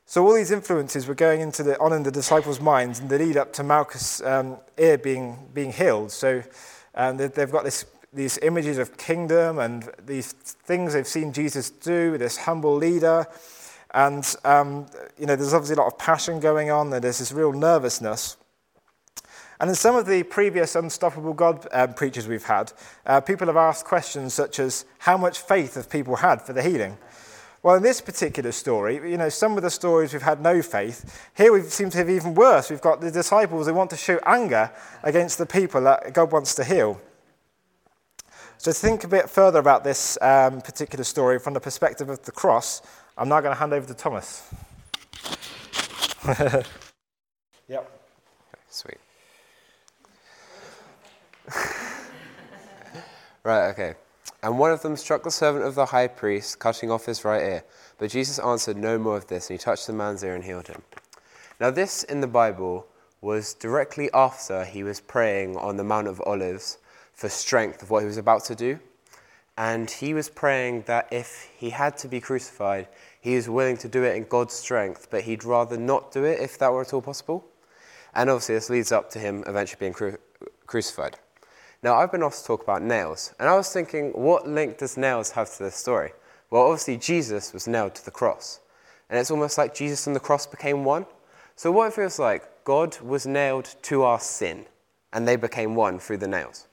So 0.10 0.26
all 0.26 0.34
these 0.34 0.50
influences 0.50 1.06
were 1.06 1.14
going 1.14 1.40
into 1.40 1.62
the, 1.62 1.80
on 1.80 1.94
in 1.94 2.02
the 2.02 2.10
disciples' 2.10 2.60
minds 2.60 3.00
in 3.00 3.10
the 3.10 3.20
lead 3.20 3.38
up 3.38 3.54
to 3.54 3.64
Malchus' 3.64 4.24
um, 4.24 4.58
ear 4.80 4.98
being, 4.98 5.38
being 5.54 5.72
healed. 5.72 6.12
So 6.12 6.42
um, 6.96 7.18
they've 7.18 7.52
got 7.52 7.64
this, 7.64 7.86
these 8.12 8.40
images 8.40 8.80
of 8.80 8.98
kingdom 8.98 9.60
and 9.60 9.88
these 10.04 10.32
things 10.32 10.94
they've 10.94 11.06
seen 11.06 11.32
Jesus 11.32 11.70
do, 11.70 12.18
this 12.18 12.38
humble 12.38 12.76
leader, 12.76 13.28
and, 13.94 14.36
um, 14.46 14.88
you 15.20 15.28
know, 15.28 15.36
there's 15.36 15.54
obviously 15.54 15.76
a 15.76 15.80
lot 15.80 15.94
of 15.94 16.00
passion 16.00 16.40
going 16.40 16.72
on, 16.72 16.92
and 16.92 17.04
there's 17.04 17.20
this 17.20 17.32
real 17.32 17.54
nervousness. 17.54 18.36
And 19.60 19.70
in 19.70 19.76
some 19.76 19.96
of 19.96 20.08
the 20.08 20.24
previous 20.24 20.76
Unstoppable 20.76 21.34
God 21.34 21.68
um, 21.72 21.94
preachers 21.94 22.28
we've 22.28 22.44
had, 22.46 22.74
uh, 23.06 23.22
people 23.22 23.46
have 23.46 23.58
asked 23.58 23.86
questions 23.86 24.34
such 24.34 24.58
as, 24.58 24.86
how 24.98 25.18
much 25.18 25.40
faith 25.40 25.76
have 25.76 25.88
people 25.88 26.16
had 26.16 26.42
for 26.42 26.54
the 26.54 26.64
healing? 26.64 26.98
Well, 27.62 27.76
in 27.76 27.84
this 27.84 28.00
particular 28.00 28.54
story, 28.54 28.96
you 29.12 29.18
know, 29.18 29.28
some 29.28 29.58
of 29.58 29.64
the 29.64 29.70
stories 29.70 30.14
we've 30.14 30.22
had 30.22 30.42
no 30.42 30.62
faith. 30.62 31.30
Here 31.36 31.52
we 31.52 31.62
seem 31.64 31.90
to 31.90 31.98
have 31.98 32.10
even 32.10 32.34
worse. 32.34 32.70
We've 32.70 32.80
got 32.80 33.02
the 33.02 33.12
disciples 33.12 33.68
who 33.68 33.74
want 33.74 33.90
to 33.90 33.98
show 33.98 34.18
anger 34.26 34.72
against 35.04 35.38
the 35.38 35.46
people 35.46 35.82
that 35.82 36.14
God 36.14 36.32
wants 36.32 36.56
to 36.56 36.64
heal. 36.64 37.02
So, 38.58 38.72
to 38.72 38.78
think 38.78 39.04
a 39.04 39.10
bit 39.10 39.30
further 39.30 39.60
about 39.60 39.84
this 39.84 40.18
um, 40.22 40.62
particular 40.62 41.04
story 41.04 41.38
from 41.38 41.54
the 41.54 41.60
perspective 41.60 42.10
of 42.10 42.22
the 42.24 42.32
cross, 42.32 42.82
I'm 43.18 43.28
now 43.28 43.42
going 43.42 43.54
to 43.54 43.60
hand 43.60 43.74
over 43.74 43.88
to 43.88 43.94
Thomas. 43.94 44.50
yep. 47.68 47.92
Sweet. 48.70 48.98
right, 53.44 53.70
okay. 53.70 53.96
And 54.42 54.58
one 54.58 54.72
of 54.72 54.82
them 54.82 54.96
struck 54.96 55.24
the 55.24 55.32
servant 55.32 55.66
of 55.66 55.76
the 55.76 55.88
high 55.88 56.08
priest, 56.08 56.60
cutting 56.60 56.90
off 56.90 57.06
his 57.06 57.26
right 57.26 57.42
ear. 57.42 57.64
But 57.98 58.12
Jesus 58.12 58.40
answered 58.40 58.78
no 58.78 58.98
more 58.98 59.18
of 59.18 59.28
this, 59.28 59.50
and 59.50 59.60
he 59.60 59.64
touched 59.64 59.88
the 59.88 59.94
man's 59.94 60.24
ear 60.24 60.34
and 60.36 60.44
healed 60.44 60.68
him. 60.68 60.82
Now, 61.60 61.72
this 61.72 62.04
in 62.04 62.22
the 62.22 62.28
Bible 62.28 62.88
was 63.22 63.54
directly 63.54 64.10
after 64.14 64.64
he 64.64 64.82
was 64.82 65.02
praying 65.02 65.58
on 65.58 65.76
the 65.76 65.84
Mount 65.84 66.08
of 66.08 66.22
Olives 66.22 66.78
for 67.14 67.28
strength 67.28 67.84
of 67.84 67.90
what 67.90 68.00
he 68.00 68.06
was 68.06 68.18
about 68.18 68.46
to 68.46 68.56
do. 68.56 68.80
And 69.58 69.92
he 69.92 70.14
was 70.14 70.30
praying 70.30 70.84
that 70.84 71.10
if 71.12 71.50
he 71.58 71.72
had 71.72 71.98
to 71.98 72.08
be 72.08 72.22
crucified, 72.22 72.88
he 73.20 73.36
was 73.36 73.50
willing 73.50 73.76
to 73.78 73.90
do 73.90 74.04
it 74.06 74.16
in 74.16 74.24
God's 74.24 74.54
strength, 74.54 75.08
but 75.12 75.24
he'd 75.24 75.44
rather 75.44 75.76
not 75.76 76.14
do 76.14 76.24
it 76.24 76.40
if 76.40 76.58
that 76.60 76.72
were 76.72 76.80
at 76.80 76.94
all 76.94 77.02
possible. 77.02 77.46
And 78.16 78.30
obviously, 78.30 78.56
this 78.56 78.70
leads 78.70 78.94
up 78.94 79.10
to 79.12 79.20
him 79.20 79.44
eventually 79.48 79.80
being 79.82 79.94
cru- 79.94 80.18
crucified. 80.66 81.18
Now, 81.82 81.96
I've 81.96 82.12
been 82.12 82.24
asked 82.24 82.42
to 82.42 82.48
talk 82.48 82.64
about 82.64 82.82
nails, 82.82 83.34
and 83.40 83.48
I 83.48 83.56
was 83.56 83.72
thinking, 83.72 84.12
what 84.12 84.46
link 84.46 84.80
does 84.80 84.98
nails 84.98 85.32
have 85.32 85.50
to 85.56 85.64
this 85.64 85.76
story? 85.76 86.12
Well, 86.50 86.64
obviously, 86.64 86.98
Jesus 86.98 87.54
was 87.54 87.70
nailed 87.70 87.96
to 87.96 88.04
the 88.04 88.12
cross, 88.12 88.60
and 89.10 89.18
it's 89.18 89.32
almost 89.32 89.58
like 89.58 89.74
Jesus 89.74 90.06
and 90.06 90.14
the 90.14 90.20
cross 90.20 90.46
became 90.46 90.84
one. 90.84 91.06
So, 91.56 91.72
what 91.72 91.88
it 91.88 91.94
feels 91.94 92.20
like, 92.20 92.66
God 92.66 93.00
was 93.00 93.26
nailed 93.26 93.76
to 93.84 94.04
our 94.04 94.20
sin, 94.20 94.66
and 95.14 95.26
they 95.26 95.38
became 95.38 95.74
one 95.74 96.00
through 96.00 96.18
the 96.18 96.28
nails. 96.28 96.68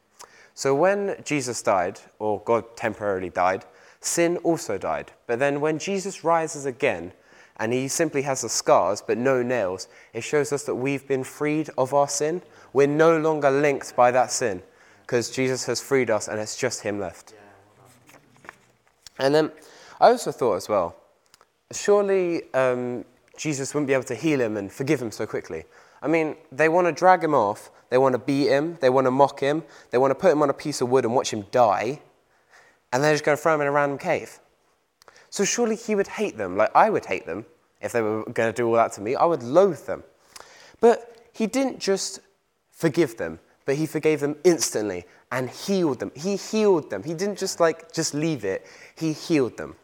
So, 0.55 0.75
when 0.75 1.15
Jesus 1.25 1.63
died, 1.63 2.01
or 2.19 2.41
God 2.41 2.77
temporarily 2.77 3.31
died, 3.31 3.65
sin 4.01 4.39
also 4.39 4.77
died. 4.77 5.13
But 5.29 5.39
then, 5.39 5.61
when 5.61 5.79
Jesus 5.79 6.25
rises 6.25 6.67
again, 6.67 7.13
and 7.59 7.73
he 7.73 7.87
simply 7.87 8.23
has 8.23 8.43
the 8.43 8.49
scars 8.49 9.03
but 9.07 9.19
no 9.19 9.41
nails, 9.41 9.87
it 10.13 10.23
shows 10.23 10.53
us 10.53 10.65
that 10.65 10.75
we've 10.75 11.07
been 11.07 11.23
freed 11.23 11.71
of 11.79 11.95
our 11.95 12.09
sin. 12.09 12.43
We're 12.73 12.89
no 12.89 13.17
longer 13.21 13.53
linked 13.53 13.95
by 13.95 14.11
that 14.11 14.33
sin 14.33 14.63
because 15.07 15.31
Jesus 15.31 15.65
has 15.67 15.81
freed 15.81 16.11
us 16.11 16.27
and 16.27 16.41
it's 16.41 16.57
just 16.57 16.83
him 16.83 16.99
left. 16.99 17.33
And 19.21 19.33
then 19.33 19.53
I 20.01 20.09
also 20.09 20.33
thought 20.33 20.57
as 20.57 20.69
well, 20.69 20.97
surely 21.71 22.53
um, 22.53 23.05
Jesus 23.37 23.73
wouldn't 23.73 23.87
be 23.87 23.95
able 23.95 24.05
to 24.05 24.17
heal 24.17 24.41
him 24.41 24.57
and 24.57 24.71
forgive 24.71 25.01
him 25.01 25.13
so 25.13 25.25
quickly. 25.25 25.65
I 26.03 26.09
mean, 26.09 26.37
they 26.51 26.69
want 26.69 26.89
to 26.89 26.93
drag 26.93 27.23
him 27.23 27.35
off, 27.35 27.71
they 27.89 27.99
want 27.99 28.15
to 28.15 28.19
beat 28.19 28.49
him, 28.49 28.79
they 28.81 28.91
want 28.91 29.07
to 29.07 29.13
mock 29.13 29.39
him, 29.39 29.63
they 29.91 29.99
want 29.99 30.11
to 30.11 30.17
put 30.17 30.33
him 30.33 30.43
on 30.43 30.51
a 30.51 30.55
piece 30.55 30.81
of 30.81 30.89
wood 30.89 31.05
and 31.05 31.15
watch 31.15 31.33
him 31.33 31.47
die, 31.53 32.01
and 32.93 33.03
they're 33.03 33.15
just 33.15 33.25
going 33.25 33.37
to 33.37 33.43
throw 33.43 33.55
him 33.55 33.61
in 33.61 33.69
a 33.69 33.73
random 33.73 33.99
cave. 33.99 34.41
So 35.31 35.45
surely 35.45 35.77
he 35.77 35.95
would 35.95 36.09
hate 36.09 36.37
them, 36.37 36.57
like 36.57 36.71
I 36.75 36.91
would 36.91 37.07
hate 37.07 37.27
them 37.27 37.47
if 37.81 37.93
they 37.93 38.03
were 38.03 38.25
going 38.25 38.53
to 38.53 38.53
do 38.53 38.67
all 38.67 38.75
that 38.75 38.93
to 38.93 39.01
me. 39.01 39.15
I 39.15 39.25
would 39.25 39.43
loathe 39.43 39.87
them. 39.87 40.03
But 40.81 41.29
he 41.33 41.47
didn't 41.47 41.79
just 41.79 42.21
forgive 42.71 43.17
them, 43.17 43.39
but 43.67 43.77
he 43.77 43.85
forgave 43.85 44.21
them 44.21 44.37
instantly 44.45 45.05
and 45.31 45.51
healed 45.51 45.99
them. 45.99 46.13
He 46.15 46.37
healed 46.37 46.89
them. 46.89 47.03
He 47.03 47.13
didn't 47.13 47.37
just 47.37 47.61
like 47.61 47.93
just 47.93 48.15
leave 48.15 48.45
it. 48.45 48.65
He 48.97 49.13
healed 49.13 49.59
them. 49.59 49.77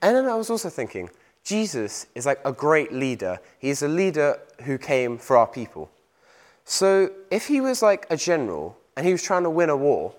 And 0.00 0.14
then 0.14 0.26
I 0.26 0.36
was 0.36 0.50
also 0.50 0.68
thinking, 0.68 1.10
Jesus 1.42 2.06
is 2.14 2.26
like 2.26 2.40
a 2.44 2.52
great 2.52 2.92
leader. 2.92 3.40
He's 3.58 3.82
a 3.82 3.88
leader 3.88 4.38
who 4.62 4.78
came 4.78 5.18
for 5.18 5.36
our 5.36 5.46
people. 5.46 5.90
So 6.64 7.10
if 7.30 7.46
he 7.46 7.60
was 7.60 7.82
like 7.82 8.06
a 8.10 8.16
general 8.16 8.76
and 8.96 9.04
he 9.04 9.12
was 9.12 9.22
trying 9.22 9.42
to 9.42 9.50
win 9.50 9.70
a 9.70 9.76
war, 9.76 10.14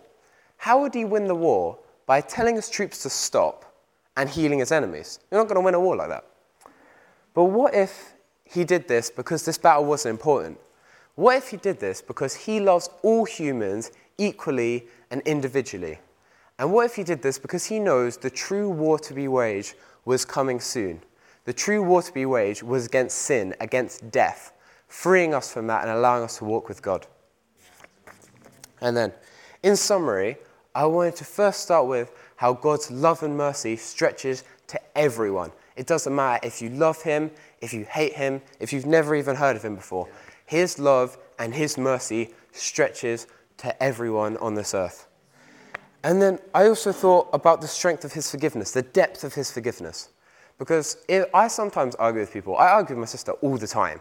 how 0.57 0.81
would 0.81 0.93
he 0.93 1.05
win 1.05 1.27
the 1.27 1.35
war? 1.35 1.77
By 2.07 2.21
telling 2.21 2.55
his 2.55 2.69
troops 2.69 3.03
to 3.03 3.09
stop 3.09 3.65
and 4.17 4.29
healing 4.29 4.59
his 4.59 4.71
enemies. 4.71 5.19
You're 5.31 5.41
not 5.41 5.47
going 5.47 5.55
to 5.55 5.61
win 5.61 5.73
a 5.73 5.79
war 5.79 5.95
like 5.95 6.09
that. 6.09 6.25
But 7.33 7.45
what 7.45 7.73
if 7.73 8.13
he 8.45 8.63
did 8.63 8.87
this 8.87 9.09
because 9.09 9.43
this 9.43 9.57
battle 9.57 9.85
wasn't 9.85 10.11
important? 10.11 10.59
What 11.15 11.37
if 11.37 11.49
he 11.49 11.57
did 11.57 11.79
this 11.79 12.01
because 12.01 12.35
he 12.35 12.59
loves 12.59 12.89
all 13.01 13.25
humans 13.25 13.91
equally 14.17 14.87
and 15.09 15.21
individually? 15.21 15.99
And 16.59 16.71
what 16.71 16.85
if 16.85 16.95
he 16.95 17.03
did 17.03 17.21
this 17.21 17.39
because 17.39 17.65
he 17.65 17.79
knows 17.79 18.17
the 18.17 18.29
true 18.29 18.69
war 18.69 18.99
to 18.99 19.13
be 19.13 19.27
waged 19.27 19.75
was 20.03 20.25
coming 20.25 20.59
soon? 20.59 21.01
The 21.45 21.53
true 21.53 21.83
war 21.83 22.01
to 22.01 22.13
be 22.13 22.25
waged 22.25 22.63
was 22.63 22.85
against 22.85 23.19
sin, 23.19 23.55
against 23.59 24.11
death, 24.11 24.53
freeing 24.87 25.33
us 25.33 25.51
from 25.51 25.67
that 25.67 25.83
and 25.83 25.91
allowing 25.91 26.23
us 26.23 26.37
to 26.39 26.45
walk 26.45 26.67
with 26.67 26.81
God. 26.81 27.07
And 28.81 28.95
then, 28.95 29.13
in 29.63 29.75
summary, 29.75 30.37
I 30.73 30.85
wanted 30.85 31.15
to 31.17 31.23
first 31.23 31.61
start 31.61 31.87
with 31.87 32.11
how 32.35 32.53
God's 32.53 32.91
love 32.91 33.23
and 33.23 33.37
mercy 33.37 33.77
stretches 33.77 34.43
to 34.67 34.79
everyone. 34.97 35.51
It 35.75 35.87
doesn't 35.87 36.13
matter 36.13 36.45
if 36.45 36.61
you 36.61 36.69
love 36.69 37.01
him, 37.01 37.31
if 37.61 37.73
you 37.73 37.85
hate 37.85 38.13
him, 38.13 38.41
if 38.59 38.73
you've 38.73 38.85
never 38.85 39.15
even 39.15 39.35
heard 39.35 39.55
of 39.55 39.63
him 39.63 39.75
before. 39.75 40.07
His 40.45 40.79
love 40.79 41.17
and 41.39 41.53
His 41.53 41.77
mercy 41.77 42.33
stretches 42.51 43.27
to 43.57 43.83
everyone 43.83 44.37
on 44.37 44.55
this 44.55 44.73
earth. 44.73 45.07
And 46.03 46.21
then 46.21 46.39
I 46.53 46.67
also 46.67 46.91
thought 46.91 47.29
about 47.33 47.61
the 47.61 47.67
strength 47.67 48.05
of 48.05 48.13
His 48.13 48.29
forgiveness, 48.29 48.71
the 48.71 48.83
depth 48.83 49.23
of 49.23 49.33
His 49.33 49.51
forgiveness. 49.51 50.09
Because 50.57 50.97
I 51.33 51.47
sometimes 51.47 51.95
argue 51.95 52.21
with 52.21 52.31
people. 52.31 52.55
I 52.55 52.69
argue 52.69 52.95
with 52.95 53.01
my 53.01 53.07
sister 53.07 53.33
all 53.33 53.57
the 53.57 53.67
time. 53.67 53.99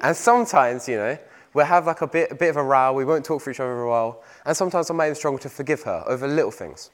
And 0.00 0.14
sometimes, 0.14 0.88
you 0.88 0.96
know, 0.96 1.18
we'll 1.54 1.64
have 1.64 1.86
like 1.86 2.02
a 2.02 2.06
bit, 2.06 2.30
a 2.32 2.34
bit 2.34 2.50
of 2.50 2.56
a 2.56 2.62
row, 2.62 2.92
we 2.92 3.04
won't 3.04 3.24
talk 3.24 3.40
for 3.40 3.50
each 3.50 3.60
other 3.60 3.70
for 3.70 3.84
a 3.84 3.88
while. 3.88 4.22
And 4.44 4.56
sometimes 4.56 4.90
I 4.90 4.94
might 4.94 5.06
even 5.06 5.14
struggle 5.14 5.38
to 5.38 5.48
forgive 5.48 5.82
her 5.84 6.04
over 6.06 6.28
little 6.28 6.50
things. 6.50 6.90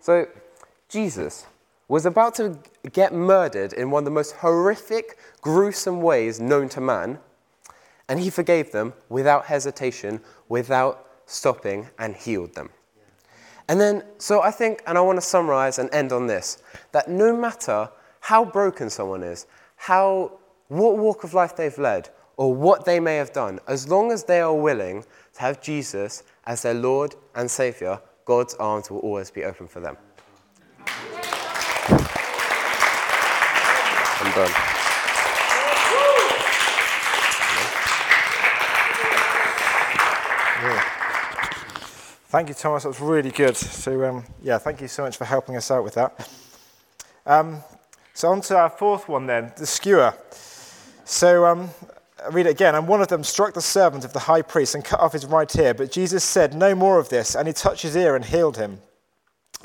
So, 0.00 0.26
Jesus 0.88 1.46
was 1.88 2.04
about 2.04 2.34
to 2.34 2.58
get 2.92 3.14
murdered 3.14 3.72
in 3.72 3.90
one 3.90 4.02
of 4.02 4.04
the 4.04 4.10
most 4.10 4.32
horrific, 4.36 5.18
gruesome 5.40 6.02
ways 6.02 6.40
known 6.40 6.68
to 6.70 6.80
man 6.80 7.18
and 8.10 8.18
he 8.18 8.28
forgave 8.28 8.72
them 8.72 8.92
without 9.08 9.46
hesitation, 9.46 10.20
without 10.48 11.06
stopping, 11.26 11.88
and 11.98 12.16
healed 12.16 12.52
them. 12.54 12.68
And 13.68 13.80
then, 13.80 14.02
so 14.18 14.42
I 14.42 14.50
think, 14.50 14.82
and 14.84 14.98
I 14.98 15.00
want 15.00 15.16
to 15.16 15.22
summarize 15.22 15.78
and 15.78 15.88
end 15.94 16.10
on 16.10 16.26
this 16.26 16.58
that 16.90 17.08
no 17.08 17.34
matter 17.34 17.88
how 18.18 18.44
broken 18.44 18.90
someone 18.90 19.22
is, 19.22 19.46
how, 19.76 20.40
what 20.66 20.98
walk 20.98 21.22
of 21.22 21.34
life 21.34 21.54
they've 21.54 21.78
led, 21.78 22.10
or 22.36 22.52
what 22.52 22.84
they 22.84 22.98
may 22.98 23.14
have 23.14 23.32
done, 23.32 23.60
as 23.68 23.88
long 23.88 24.10
as 24.10 24.24
they 24.24 24.40
are 24.40 24.54
willing 24.54 25.04
to 25.34 25.40
have 25.40 25.60
Jesus 25.62 26.24
as 26.46 26.62
their 26.62 26.74
Lord 26.74 27.14
and 27.36 27.48
Savior, 27.48 28.00
God's 28.24 28.54
arms 28.54 28.90
will 28.90 28.98
always 28.98 29.30
be 29.30 29.44
open 29.44 29.68
for 29.68 29.78
them. 29.78 29.96
I'm 34.22 34.32
done. 34.34 34.69
Thank 42.30 42.48
you, 42.48 42.54
Thomas. 42.54 42.84
That 42.84 42.90
was 42.90 43.00
really 43.00 43.32
good. 43.32 43.56
So, 43.56 44.04
um, 44.04 44.24
yeah, 44.40 44.56
thank 44.58 44.80
you 44.80 44.86
so 44.86 45.02
much 45.02 45.16
for 45.16 45.24
helping 45.24 45.56
us 45.56 45.68
out 45.68 45.82
with 45.82 45.94
that. 45.94 46.30
Um, 47.26 47.58
so, 48.14 48.28
on 48.28 48.40
to 48.42 48.56
our 48.56 48.70
fourth 48.70 49.08
one 49.08 49.26
then, 49.26 49.52
the 49.56 49.66
skewer. 49.66 50.14
So, 51.04 51.44
um, 51.44 51.70
I 52.24 52.28
read 52.28 52.46
it 52.46 52.50
again. 52.50 52.76
And 52.76 52.86
one 52.86 53.00
of 53.00 53.08
them 53.08 53.24
struck 53.24 53.54
the 53.54 53.60
servant 53.60 54.04
of 54.04 54.12
the 54.12 54.20
high 54.20 54.42
priest 54.42 54.76
and 54.76 54.84
cut 54.84 55.00
off 55.00 55.12
his 55.12 55.26
right 55.26 55.52
ear. 55.56 55.74
But 55.74 55.90
Jesus 55.90 56.22
said, 56.22 56.54
No 56.54 56.72
more 56.72 57.00
of 57.00 57.08
this. 57.08 57.34
And 57.34 57.48
he 57.48 57.52
touched 57.52 57.82
his 57.82 57.96
ear 57.96 58.14
and 58.14 58.24
healed 58.24 58.58
him. 58.58 58.78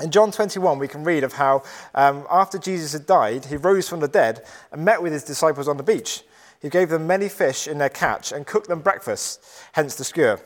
In 0.00 0.10
John 0.10 0.32
21, 0.32 0.80
we 0.80 0.88
can 0.88 1.04
read 1.04 1.22
of 1.22 1.34
how 1.34 1.62
um, 1.94 2.26
after 2.28 2.58
Jesus 2.58 2.94
had 2.94 3.06
died, 3.06 3.44
he 3.44 3.56
rose 3.56 3.88
from 3.88 4.00
the 4.00 4.08
dead 4.08 4.44
and 4.72 4.84
met 4.84 5.00
with 5.00 5.12
his 5.12 5.22
disciples 5.22 5.68
on 5.68 5.76
the 5.76 5.84
beach. 5.84 6.24
He 6.60 6.68
gave 6.68 6.88
them 6.88 7.06
many 7.06 7.28
fish 7.28 7.68
in 7.68 7.78
their 7.78 7.90
catch 7.90 8.32
and 8.32 8.44
cooked 8.44 8.66
them 8.66 8.80
breakfast, 8.80 9.40
hence 9.72 9.94
the 9.94 10.02
skewer. 10.02 10.40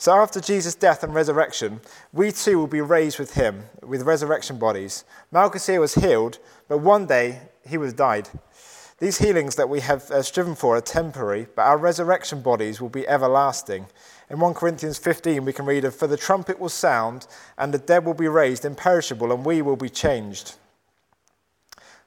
So 0.00 0.14
after 0.14 0.40
Jesus' 0.40 0.74
death 0.74 1.04
and 1.04 1.14
resurrection, 1.14 1.82
we 2.10 2.32
too 2.32 2.56
will 2.58 2.66
be 2.66 2.80
raised 2.80 3.18
with 3.18 3.34
him 3.34 3.64
with 3.82 4.00
resurrection 4.00 4.58
bodies. 4.58 5.04
Malchus 5.30 5.66
here 5.66 5.78
was 5.78 5.96
healed, 5.96 6.38
but 6.68 6.78
one 6.78 7.04
day 7.04 7.42
he 7.68 7.76
was 7.76 7.92
died. 7.92 8.30
These 8.98 9.18
healings 9.18 9.56
that 9.56 9.68
we 9.68 9.80
have 9.80 10.10
uh, 10.10 10.22
striven 10.22 10.54
for 10.54 10.78
are 10.78 10.80
temporary, 10.80 11.48
but 11.54 11.66
our 11.66 11.76
resurrection 11.76 12.40
bodies 12.40 12.80
will 12.80 12.88
be 12.88 13.06
everlasting. 13.06 13.88
In 14.30 14.40
1 14.40 14.54
Corinthians 14.54 14.96
15, 14.96 15.44
we 15.44 15.52
can 15.52 15.66
read 15.66 15.84
of, 15.84 15.94
For 15.94 16.06
the 16.06 16.16
trumpet 16.16 16.58
will 16.58 16.70
sound, 16.70 17.26
and 17.58 17.74
the 17.74 17.78
dead 17.78 18.06
will 18.06 18.14
be 18.14 18.26
raised 18.26 18.64
imperishable, 18.64 19.30
and 19.30 19.44
we 19.44 19.60
will 19.60 19.76
be 19.76 19.90
changed. 19.90 20.54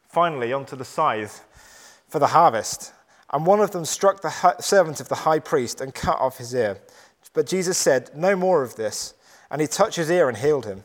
Finally, 0.02 0.52
onto 0.52 0.76
the 0.76 0.84
scythe 0.84 1.46
for 2.08 2.18
the 2.18 2.28
harvest. 2.28 2.92
And 3.30 3.46
one 3.46 3.60
of 3.60 3.70
them 3.70 3.86
struck 3.86 4.22
the 4.22 4.56
servant 4.60 5.00
of 5.00 5.10
the 5.10 5.16
high 5.16 5.40
priest 5.40 5.82
and 5.82 5.94
cut 5.94 6.20
off 6.20 6.38
his 6.38 6.54
ear. 6.56 6.80
But 7.34 7.48
Jesus 7.48 7.78
said, 7.78 8.12
No 8.16 8.36
more 8.36 8.64
of 8.64 8.76
this. 8.76 9.14
And 9.52 9.62
he 9.62 9.68
touched 9.68 9.98
his 9.98 10.10
ear 10.10 10.30
and 10.30 10.38
healed 10.38 10.66
him. 10.66 10.84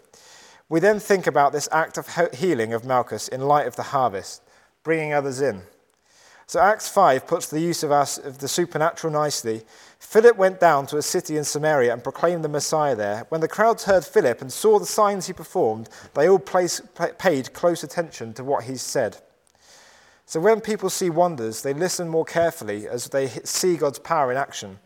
We 0.69 0.81
then 0.81 1.01
think 1.01 1.27
about 1.27 1.53
this 1.53 1.69
act 1.73 1.97
of 1.97 2.35
healing 2.35 2.75
of 2.75 2.85
Malchus 2.85 3.29
in 3.29 3.41
light 3.41 3.67
of 3.67 3.77
the 3.77 3.85
harvest, 3.85 4.43
bringing 4.83 5.15
others 5.15 5.41
in. 5.41 5.63
So 6.47 6.61
Acts 6.61 6.89
5 6.89 7.27
puts 7.27 7.47
the 7.47 7.61
use 7.61 7.83
of, 7.83 7.93
us, 7.93 8.17
of 8.17 8.39
the 8.39 8.49
supernatural 8.49 9.13
nicely. 9.13 9.63
Philip 9.99 10.37
went 10.37 10.61
down 10.61 10.87
to 10.87 10.97
a 10.97 11.03
city 11.03 11.37
in 11.37 11.45
Samaria 11.45 11.93
and 11.93 12.03
proclaimed 12.03 12.43
the 12.43 12.49
Messiah 12.49 12.97
there. 12.97 13.27
When 13.29 13.43
the 13.43 13.49
crowds 13.49 13.85
heard 13.85 14.05
Philip 14.05 14.41
and 14.41 14.51
saw 14.51 14.79
the 14.79 14.87
signs 14.87 15.27
he 15.27 15.35
performed, 15.35 15.91
they 16.15 16.27
all 16.27 16.39
place, 16.39 16.81
paid 17.19 17.53
close 17.53 17.83
attention 17.83 18.33
to 18.35 18.45
what 18.45 18.65
he 18.65 18.77
said. 18.77 19.19
So 20.25 20.41
when 20.41 20.63
people 20.63 20.89
see 20.89 21.11
wonders, 21.11 21.63
they 21.63 21.75
listen 21.75 22.09
more 22.09 22.25
carefully 22.25 22.89
as 22.89 23.09
they 23.09 23.29
see 23.29 23.77
God's 23.77 23.99
power 23.99 24.31
in 24.31 24.39
action. 24.39 24.79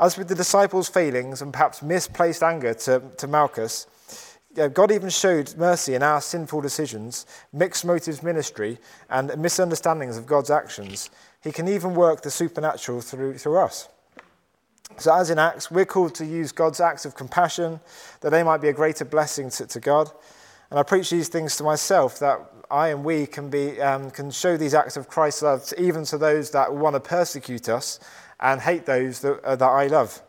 As 0.00 0.16
with 0.16 0.28
the 0.28 0.34
disciples' 0.34 0.88
failings 0.88 1.42
and 1.42 1.52
perhaps 1.52 1.82
misplaced 1.82 2.42
anger 2.42 2.74
to, 2.74 3.02
to 3.16 3.26
Malchus, 3.26 3.86
God 4.72 4.90
even 4.90 5.10
showed 5.10 5.56
mercy 5.56 5.94
in 5.94 6.02
our 6.02 6.20
sinful 6.20 6.60
decisions, 6.60 7.26
mixed 7.52 7.84
motives 7.84 8.22
ministry, 8.22 8.78
and 9.10 9.36
misunderstandings 9.38 10.16
of 10.16 10.26
God's 10.26 10.50
actions. 10.50 11.10
He 11.42 11.52
can 11.52 11.68
even 11.68 11.94
work 11.94 12.22
the 12.22 12.30
supernatural 12.30 13.00
through, 13.00 13.38
through 13.38 13.58
us. 13.58 13.88
So, 14.96 15.14
as 15.14 15.30
in 15.30 15.38
Acts, 15.38 15.70
we're 15.70 15.84
called 15.84 16.14
to 16.16 16.24
use 16.24 16.50
God's 16.50 16.80
acts 16.80 17.04
of 17.04 17.14
compassion 17.14 17.78
that 18.20 18.30
they 18.30 18.42
might 18.42 18.60
be 18.60 18.68
a 18.68 18.72
greater 18.72 19.04
blessing 19.04 19.50
to, 19.50 19.66
to 19.66 19.80
God. 19.80 20.10
And 20.70 20.78
I 20.78 20.82
preach 20.82 21.10
these 21.10 21.28
things 21.28 21.56
to 21.56 21.62
myself 21.62 22.18
that 22.18 22.40
I 22.70 22.88
and 22.88 23.04
we 23.04 23.26
can, 23.26 23.48
be, 23.50 23.80
um, 23.80 24.10
can 24.10 24.30
show 24.30 24.56
these 24.56 24.74
acts 24.74 24.96
of 24.96 25.08
Christ's 25.08 25.42
love 25.42 25.72
even 25.78 26.04
to 26.06 26.18
those 26.18 26.50
that 26.50 26.74
want 26.74 26.94
to 26.94 27.00
persecute 27.00 27.68
us 27.68 28.00
and 28.40 28.60
hate 28.60 28.86
those 28.86 29.20
that, 29.20 29.40
uh, 29.42 29.56
that 29.56 29.68
I 29.68 29.86
love. 29.86 30.20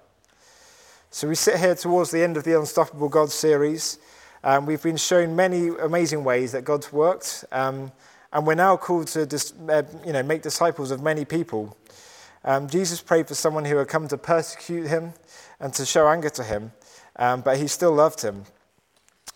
So 1.12 1.28
we 1.28 1.36
sit 1.36 1.60
here 1.60 1.76
towards 1.76 2.12
the 2.12 2.24
end 2.24 2.38
of 2.38 2.44
the 2.44 2.58
Unstoppable 2.58 3.10
God 3.10 3.32
series. 3.32 3.98
We've 4.66 4.82
been 4.82 4.98
shown 4.98 5.36
many 5.36 5.70
amazing 5.70 6.24
ways 6.24 6.52
that 6.52 6.64
God's 6.64 6.94
worked, 6.94 7.46
um, 7.52 7.92
and 8.32 8.46
we're 8.46 8.56
now 8.56 8.78
called 8.78 9.08
to 9.08 9.26
dis- 9.26 9.54
uh, 9.68 9.84
you 10.06 10.14
know, 10.14 10.24
make 10.24 10.42
disciples 10.42 10.92
of 10.92 11.02
many 11.02 11.26
people. 11.26 11.76
Um, 12.44 12.70
Jesus 12.70 13.02
prayed 13.02 13.28
for 13.28 13.36
someone 13.36 13.66
who 13.66 13.78
had 13.78 13.88
come 13.88 14.08
to 14.08 14.18
persecute 14.18 14.88
him 14.88 15.14
and 15.60 15.74
to 15.74 15.86
show 15.86 16.08
anger 16.08 16.30
to 16.30 16.44
him, 16.44 16.72
um, 17.18 17.42
but 17.42 17.58
he 17.58 17.68
still 17.68 17.92
loved 17.92 18.22
him. 18.22 18.44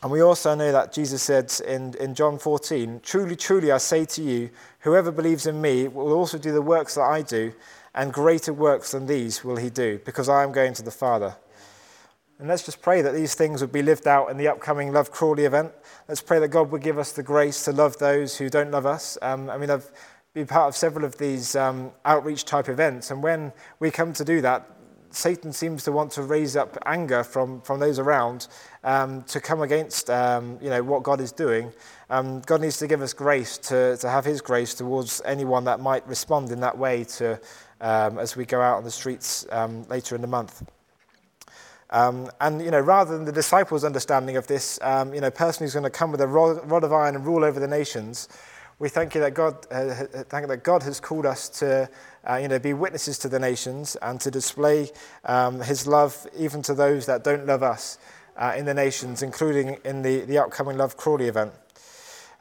And 0.02 0.12
we 0.12 0.22
also 0.22 0.54
know 0.56 0.72
that 0.72 0.92
Jesus 0.92 1.24
said 1.24 1.54
in, 1.66 1.96
in 1.96 2.14
John 2.14 2.38
14, 2.38 3.02
Truly, 3.04 3.36
truly, 3.36 3.72
I 3.72 3.78
say 3.78 4.06
to 4.06 4.22
you, 4.22 4.50
whoever 4.80 5.12
believes 5.12 5.48
in 5.48 5.62
me 5.62 5.88
will 5.88 6.14
also 6.14 6.38
do 6.38 6.52
the 6.52 6.62
works 6.62 6.96
that 6.96 7.04
I 7.04 7.22
do, 7.22 7.54
and 7.96 8.14
greater 8.14 8.54
works 8.54 8.92
than 8.92 9.06
these 9.06 9.44
will 9.44 9.58
he 9.58 9.70
do, 9.70 10.00
because 10.06 10.30
I 10.30 10.44
am 10.44 10.52
going 10.52 10.74
to 10.74 10.84
the 10.84 10.92
Father. 10.92 11.36
And 12.40 12.48
let's 12.48 12.66
just 12.66 12.82
pray 12.82 13.02
that 13.02 13.14
these 13.14 13.36
things 13.36 13.62
would 13.62 13.72
be 13.72 13.84
lived 13.84 14.08
out 14.08 14.30
in 14.30 14.38
the 14.38 14.48
upcoming 14.48 14.92
Love 14.92 15.12
Crawley 15.12 15.46
event. 15.46 15.72
Let's 16.08 16.22
pray 16.22 16.40
that 16.40 16.48
God 16.50 16.72
would 16.72 16.82
give 16.82 16.98
us 16.98 17.12
the 17.12 17.24
grace 17.24 17.64
to 17.66 17.72
love 17.72 17.98
those 18.00 18.38
who 18.38 18.50
don't 18.50 18.72
love 18.72 18.86
us. 18.86 19.18
Um, 19.22 19.50
I 19.50 19.58
mean, 19.58 19.70
I've 19.70 19.90
been 20.34 20.48
part 20.48 20.68
of 20.68 20.76
several 20.76 21.06
of 21.06 21.18
these 21.18 21.56
um, 21.56 21.92
outreach 22.06 22.46
type 22.46 22.70
events, 22.70 23.12
and 23.12 23.22
when 23.22 23.54
we 23.80 23.92
come 23.92 24.14
to 24.14 24.26
do 24.26 24.42
that, 24.42 24.68
Satan 25.14 25.54
seems 25.54 25.84
to 25.84 25.92
want 25.92 26.12
to 26.14 26.24
raise 26.24 26.56
up 26.56 26.76
anger 26.88 27.24
from, 27.24 27.62
from 27.62 27.80
those 27.80 28.00
around 28.00 28.48
um, 28.84 29.22
to 29.24 29.40
come 29.40 29.62
against 29.62 30.10
um, 30.10 30.58
you 30.60 30.72
know, 30.72 30.82
what 30.82 31.04
God 31.04 31.22
is 31.22 31.32
doing. 31.32 31.72
Um, 32.10 32.42
God 32.42 32.62
needs 32.62 32.80
to 32.80 32.88
give 32.88 33.02
us 33.02 33.14
grace 33.14 33.60
to, 33.60 33.96
to 33.98 34.10
have 34.10 34.26
His 34.26 34.42
grace 34.42 34.74
towards 34.74 35.22
anyone 35.24 35.66
that 35.66 35.80
might 35.80 36.06
respond 36.08 36.52
in 36.52 36.60
that 36.62 36.76
way 36.76 37.04
to, 37.04 37.40
um, 37.84 38.18
as 38.18 38.36
we 38.36 38.46
go 38.46 38.62
out 38.62 38.78
on 38.78 38.84
the 38.84 38.92
streets 38.92 39.46
um, 39.52 39.84
later 39.90 40.16
in 40.16 40.22
the 40.22 40.28
month. 40.28 40.64
Um, 41.92 42.32
and, 42.42 42.60
you 42.60 42.72
know, 42.72 42.80
rather 42.80 43.16
than 43.16 43.26
the 43.26 43.32
disciples' 43.32 43.84
understanding 43.84 44.36
of 44.36 44.48
this, 44.48 44.80
um, 44.82 45.14
you 45.14 45.22
know, 45.22 45.30
person 45.30 45.64
who's 45.64 45.74
going 45.74 45.84
to 45.84 45.92
come 45.92 46.12
with 46.12 46.22
a 46.22 46.28
rod, 46.28 46.68
rod, 46.70 46.84
of 46.84 46.92
iron 46.92 47.16
and 47.16 47.24
rule 47.24 47.44
over 47.44 47.60
the 47.60 47.68
nations, 47.68 48.30
we 48.80 48.90
thank 48.90 49.14
you 49.14 49.22
that 49.22 49.36
God, 49.36 49.68
uh, 49.70 49.94
thank 50.30 50.44
you 50.44 50.48
that 50.48 50.64
God 50.64 50.82
has 50.84 51.00
called 51.00 51.28
us 51.28 51.50
to, 51.60 51.88
uh, 52.28 52.38
you 52.38 52.48
know, 52.48 52.58
be 52.58 52.74
witnesses 52.74 53.20
to 53.20 53.30
the 53.30 53.38
nations 53.38 53.96
and 54.02 54.20
to 54.22 54.32
display 54.32 54.90
um, 55.26 55.62
his 55.62 55.86
love 55.86 56.26
even 56.36 56.64
to 56.64 56.74
those 56.74 57.06
that 57.06 57.24
don't 57.24 57.46
love 57.46 57.62
us 57.62 58.00
uh, 58.38 58.54
in 58.58 58.66
the 58.66 58.74
nations, 58.74 59.22
including 59.22 59.78
in 59.86 60.02
the, 60.02 60.22
the 60.22 60.40
upcoming 60.40 60.78
Love 60.78 60.98
Crawley 60.98 61.28
event. 61.28 61.54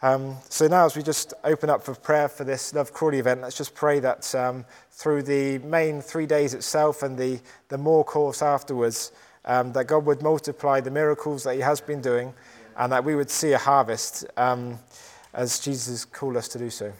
Um, 0.04 0.36
so 0.48 0.66
now, 0.66 0.84
as 0.84 0.96
we 0.96 1.02
just 1.04 1.32
open 1.44 1.70
up 1.70 1.80
for 1.80 1.94
prayer 1.94 2.28
for 2.28 2.42
this 2.42 2.74
Love 2.74 2.92
Crawley 2.92 3.20
event, 3.20 3.40
let's 3.40 3.56
just 3.56 3.72
pray 3.72 4.00
that 4.00 4.34
um, 4.34 4.64
through 4.90 5.22
the 5.22 5.58
main 5.58 6.02
three 6.02 6.26
days 6.26 6.54
itself 6.54 7.04
and 7.04 7.16
the, 7.16 7.38
the 7.68 7.78
more 7.78 8.02
course 8.02 8.42
afterwards, 8.42 9.12
um, 9.44 9.72
that 9.74 9.84
God 9.84 10.04
would 10.06 10.20
multiply 10.20 10.80
the 10.80 10.90
miracles 10.90 11.44
that 11.44 11.54
He 11.54 11.60
has 11.60 11.80
been 11.80 12.00
doing, 12.00 12.34
and 12.76 12.90
that 12.90 13.04
we 13.04 13.14
would 13.14 13.30
see 13.30 13.52
a 13.52 13.58
harvest 13.58 14.26
um, 14.36 14.76
as 15.34 15.60
Jesus 15.60 16.04
called 16.04 16.36
us 16.36 16.48
to 16.48 16.58
do 16.58 16.68
so. 16.68 16.92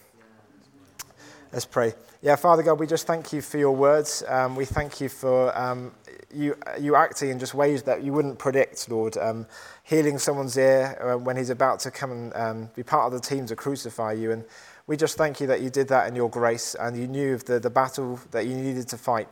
Let's 1.53 1.67
pray. 1.67 1.95
Yeah, 2.23 2.37
Father 2.37 2.63
God, 2.63 2.79
we 2.79 2.87
just 2.87 3.09
thank 3.09 3.33
you 3.33 3.43
for 3.43 3.59
your 3.59 3.75
words. 3.75 4.23
Um, 4.29 4.55
we 4.55 4.65
thank 4.65 5.01
you 5.01 5.09
for 5.09 5.57
um, 5.59 5.91
you, 6.35 6.57
you 6.81 6.97
acting 6.97 7.31
in 7.31 7.39
just 7.39 7.55
ways 7.55 7.83
that 7.85 8.03
you 8.03 8.13
wouldn't 8.13 8.39
predict, 8.39 8.91
Lord. 8.91 9.17
Um, 9.17 9.47
healing 9.83 10.19
someone's 10.19 10.57
ear 10.57 10.99
uh, 11.01 11.19
when 11.19 11.37
he's 11.37 11.51
about 11.51 11.81
to 11.81 11.91
come 11.91 12.11
and 12.11 12.35
um, 12.35 12.71
be 12.75 12.83
part 12.83 13.07
of 13.07 13.13
the 13.13 13.21
team 13.21 13.47
to 13.47 13.57
crucify 13.57 14.13
you. 14.13 14.33
And 14.33 14.45
we 14.87 14.97
just 14.97 15.17
thank 15.17 15.41
you 15.41 15.47
that 15.49 15.61
you 15.61 15.71
did 15.71 15.89
that 15.89 16.09
in 16.09 16.17
your 16.17 16.31
grace 16.31 16.75
and 16.75 16.97
you 16.97 17.07
knew 17.07 17.35
of 17.35 17.45
the, 17.45 17.61
the 17.61 17.71
battle 17.71 18.21
that 18.31 18.47
you 18.47 18.55
needed 18.55 18.89
to 18.89 18.99
fight. 18.99 19.29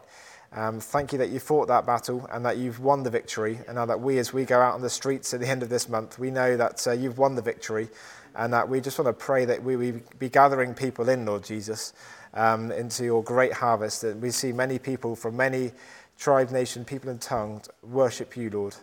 Um, 0.53 0.81
thank 0.81 1.13
you 1.13 1.19
that 1.19 1.31
you 1.31 1.39
fought 1.39 1.69
that 1.69 1.87
battle 1.87 2.29
and 2.33 2.45
that 2.45 2.57
you've 2.57 2.81
won 2.81 3.05
the 3.05 3.11
victory. 3.11 3.61
And 3.67 3.77
now 3.77 3.87
that 3.87 4.01
we, 4.01 4.19
as 4.19 4.33
we 4.33 4.45
go 4.45 4.61
out 4.61 4.75
on 4.75 4.83
the 4.83 4.91
streets 4.91 5.33
at 5.33 5.41
the 5.41 5.49
end 5.49 5.63
of 5.63 5.69
this 5.69 5.89
month, 5.89 6.19
we 6.19 6.31
know 6.31 6.57
that 6.57 6.87
uh, 6.87 6.93
you've 6.93 7.19
won 7.19 7.37
the 7.37 7.43
victory 7.43 7.89
and 8.35 8.53
that 8.53 8.69
we 8.69 8.81
just 8.81 8.99
want 8.99 9.07
to 9.07 9.13
pray 9.13 9.45
that 9.45 9.63
we, 9.63 9.77
we 9.77 9.93
be 10.19 10.29
gathering 10.29 10.75
people 10.75 11.09
in, 11.09 11.25
Lord 11.25 11.45
Jesus, 11.45 11.93
um, 12.35 12.71
into 12.73 13.05
your 13.05 13.23
great 13.23 13.53
harvest. 13.53 14.03
That 14.03 14.17
we 14.19 14.31
see 14.31 14.53
many 14.53 14.79
people 14.79 15.15
from 15.15 15.37
many 15.37 15.73
tribe, 16.21 16.51
nation, 16.51 16.85
people, 16.85 17.11
and 17.11 17.21
tongue 17.21 17.63
worship 17.83 18.37
you, 18.37 18.51
Lord. 18.51 18.77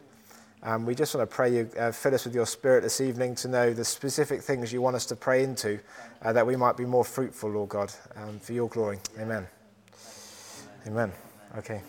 Um, 0.63 0.87
we 0.87 0.95
just 0.95 1.13
want 1.13 1.29
to 1.29 1.33
pray 1.33 1.53
you 1.53 1.69
uh, 1.79 1.91
fill 1.91 2.15
us 2.15 2.25
with 2.25 2.33
your 2.33 2.47
spirit 2.47 2.81
this 2.81 2.99
evening 2.99 3.35
to 3.35 3.47
know 3.47 3.73
the 3.73 3.85
specific 3.85 4.41
things 4.41 4.73
you 4.73 4.81
want 4.81 4.95
us 4.95 5.05
to 5.05 5.15
pray 5.15 5.43
into, 5.43 5.79
uh, 6.23 6.33
that 6.33 6.45
we 6.45 6.55
might 6.55 6.75
be 6.75 6.85
more 6.85 7.05
fruitful, 7.05 7.51
Lord 7.51 7.69
God, 7.69 7.93
um, 8.15 8.39
for 8.39 8.53
your 8.53 8.67
glory. 8.67 8.97
Amen. 9.19 9.45
Amen. 10.87 11.11
Okay. 11.57 11.81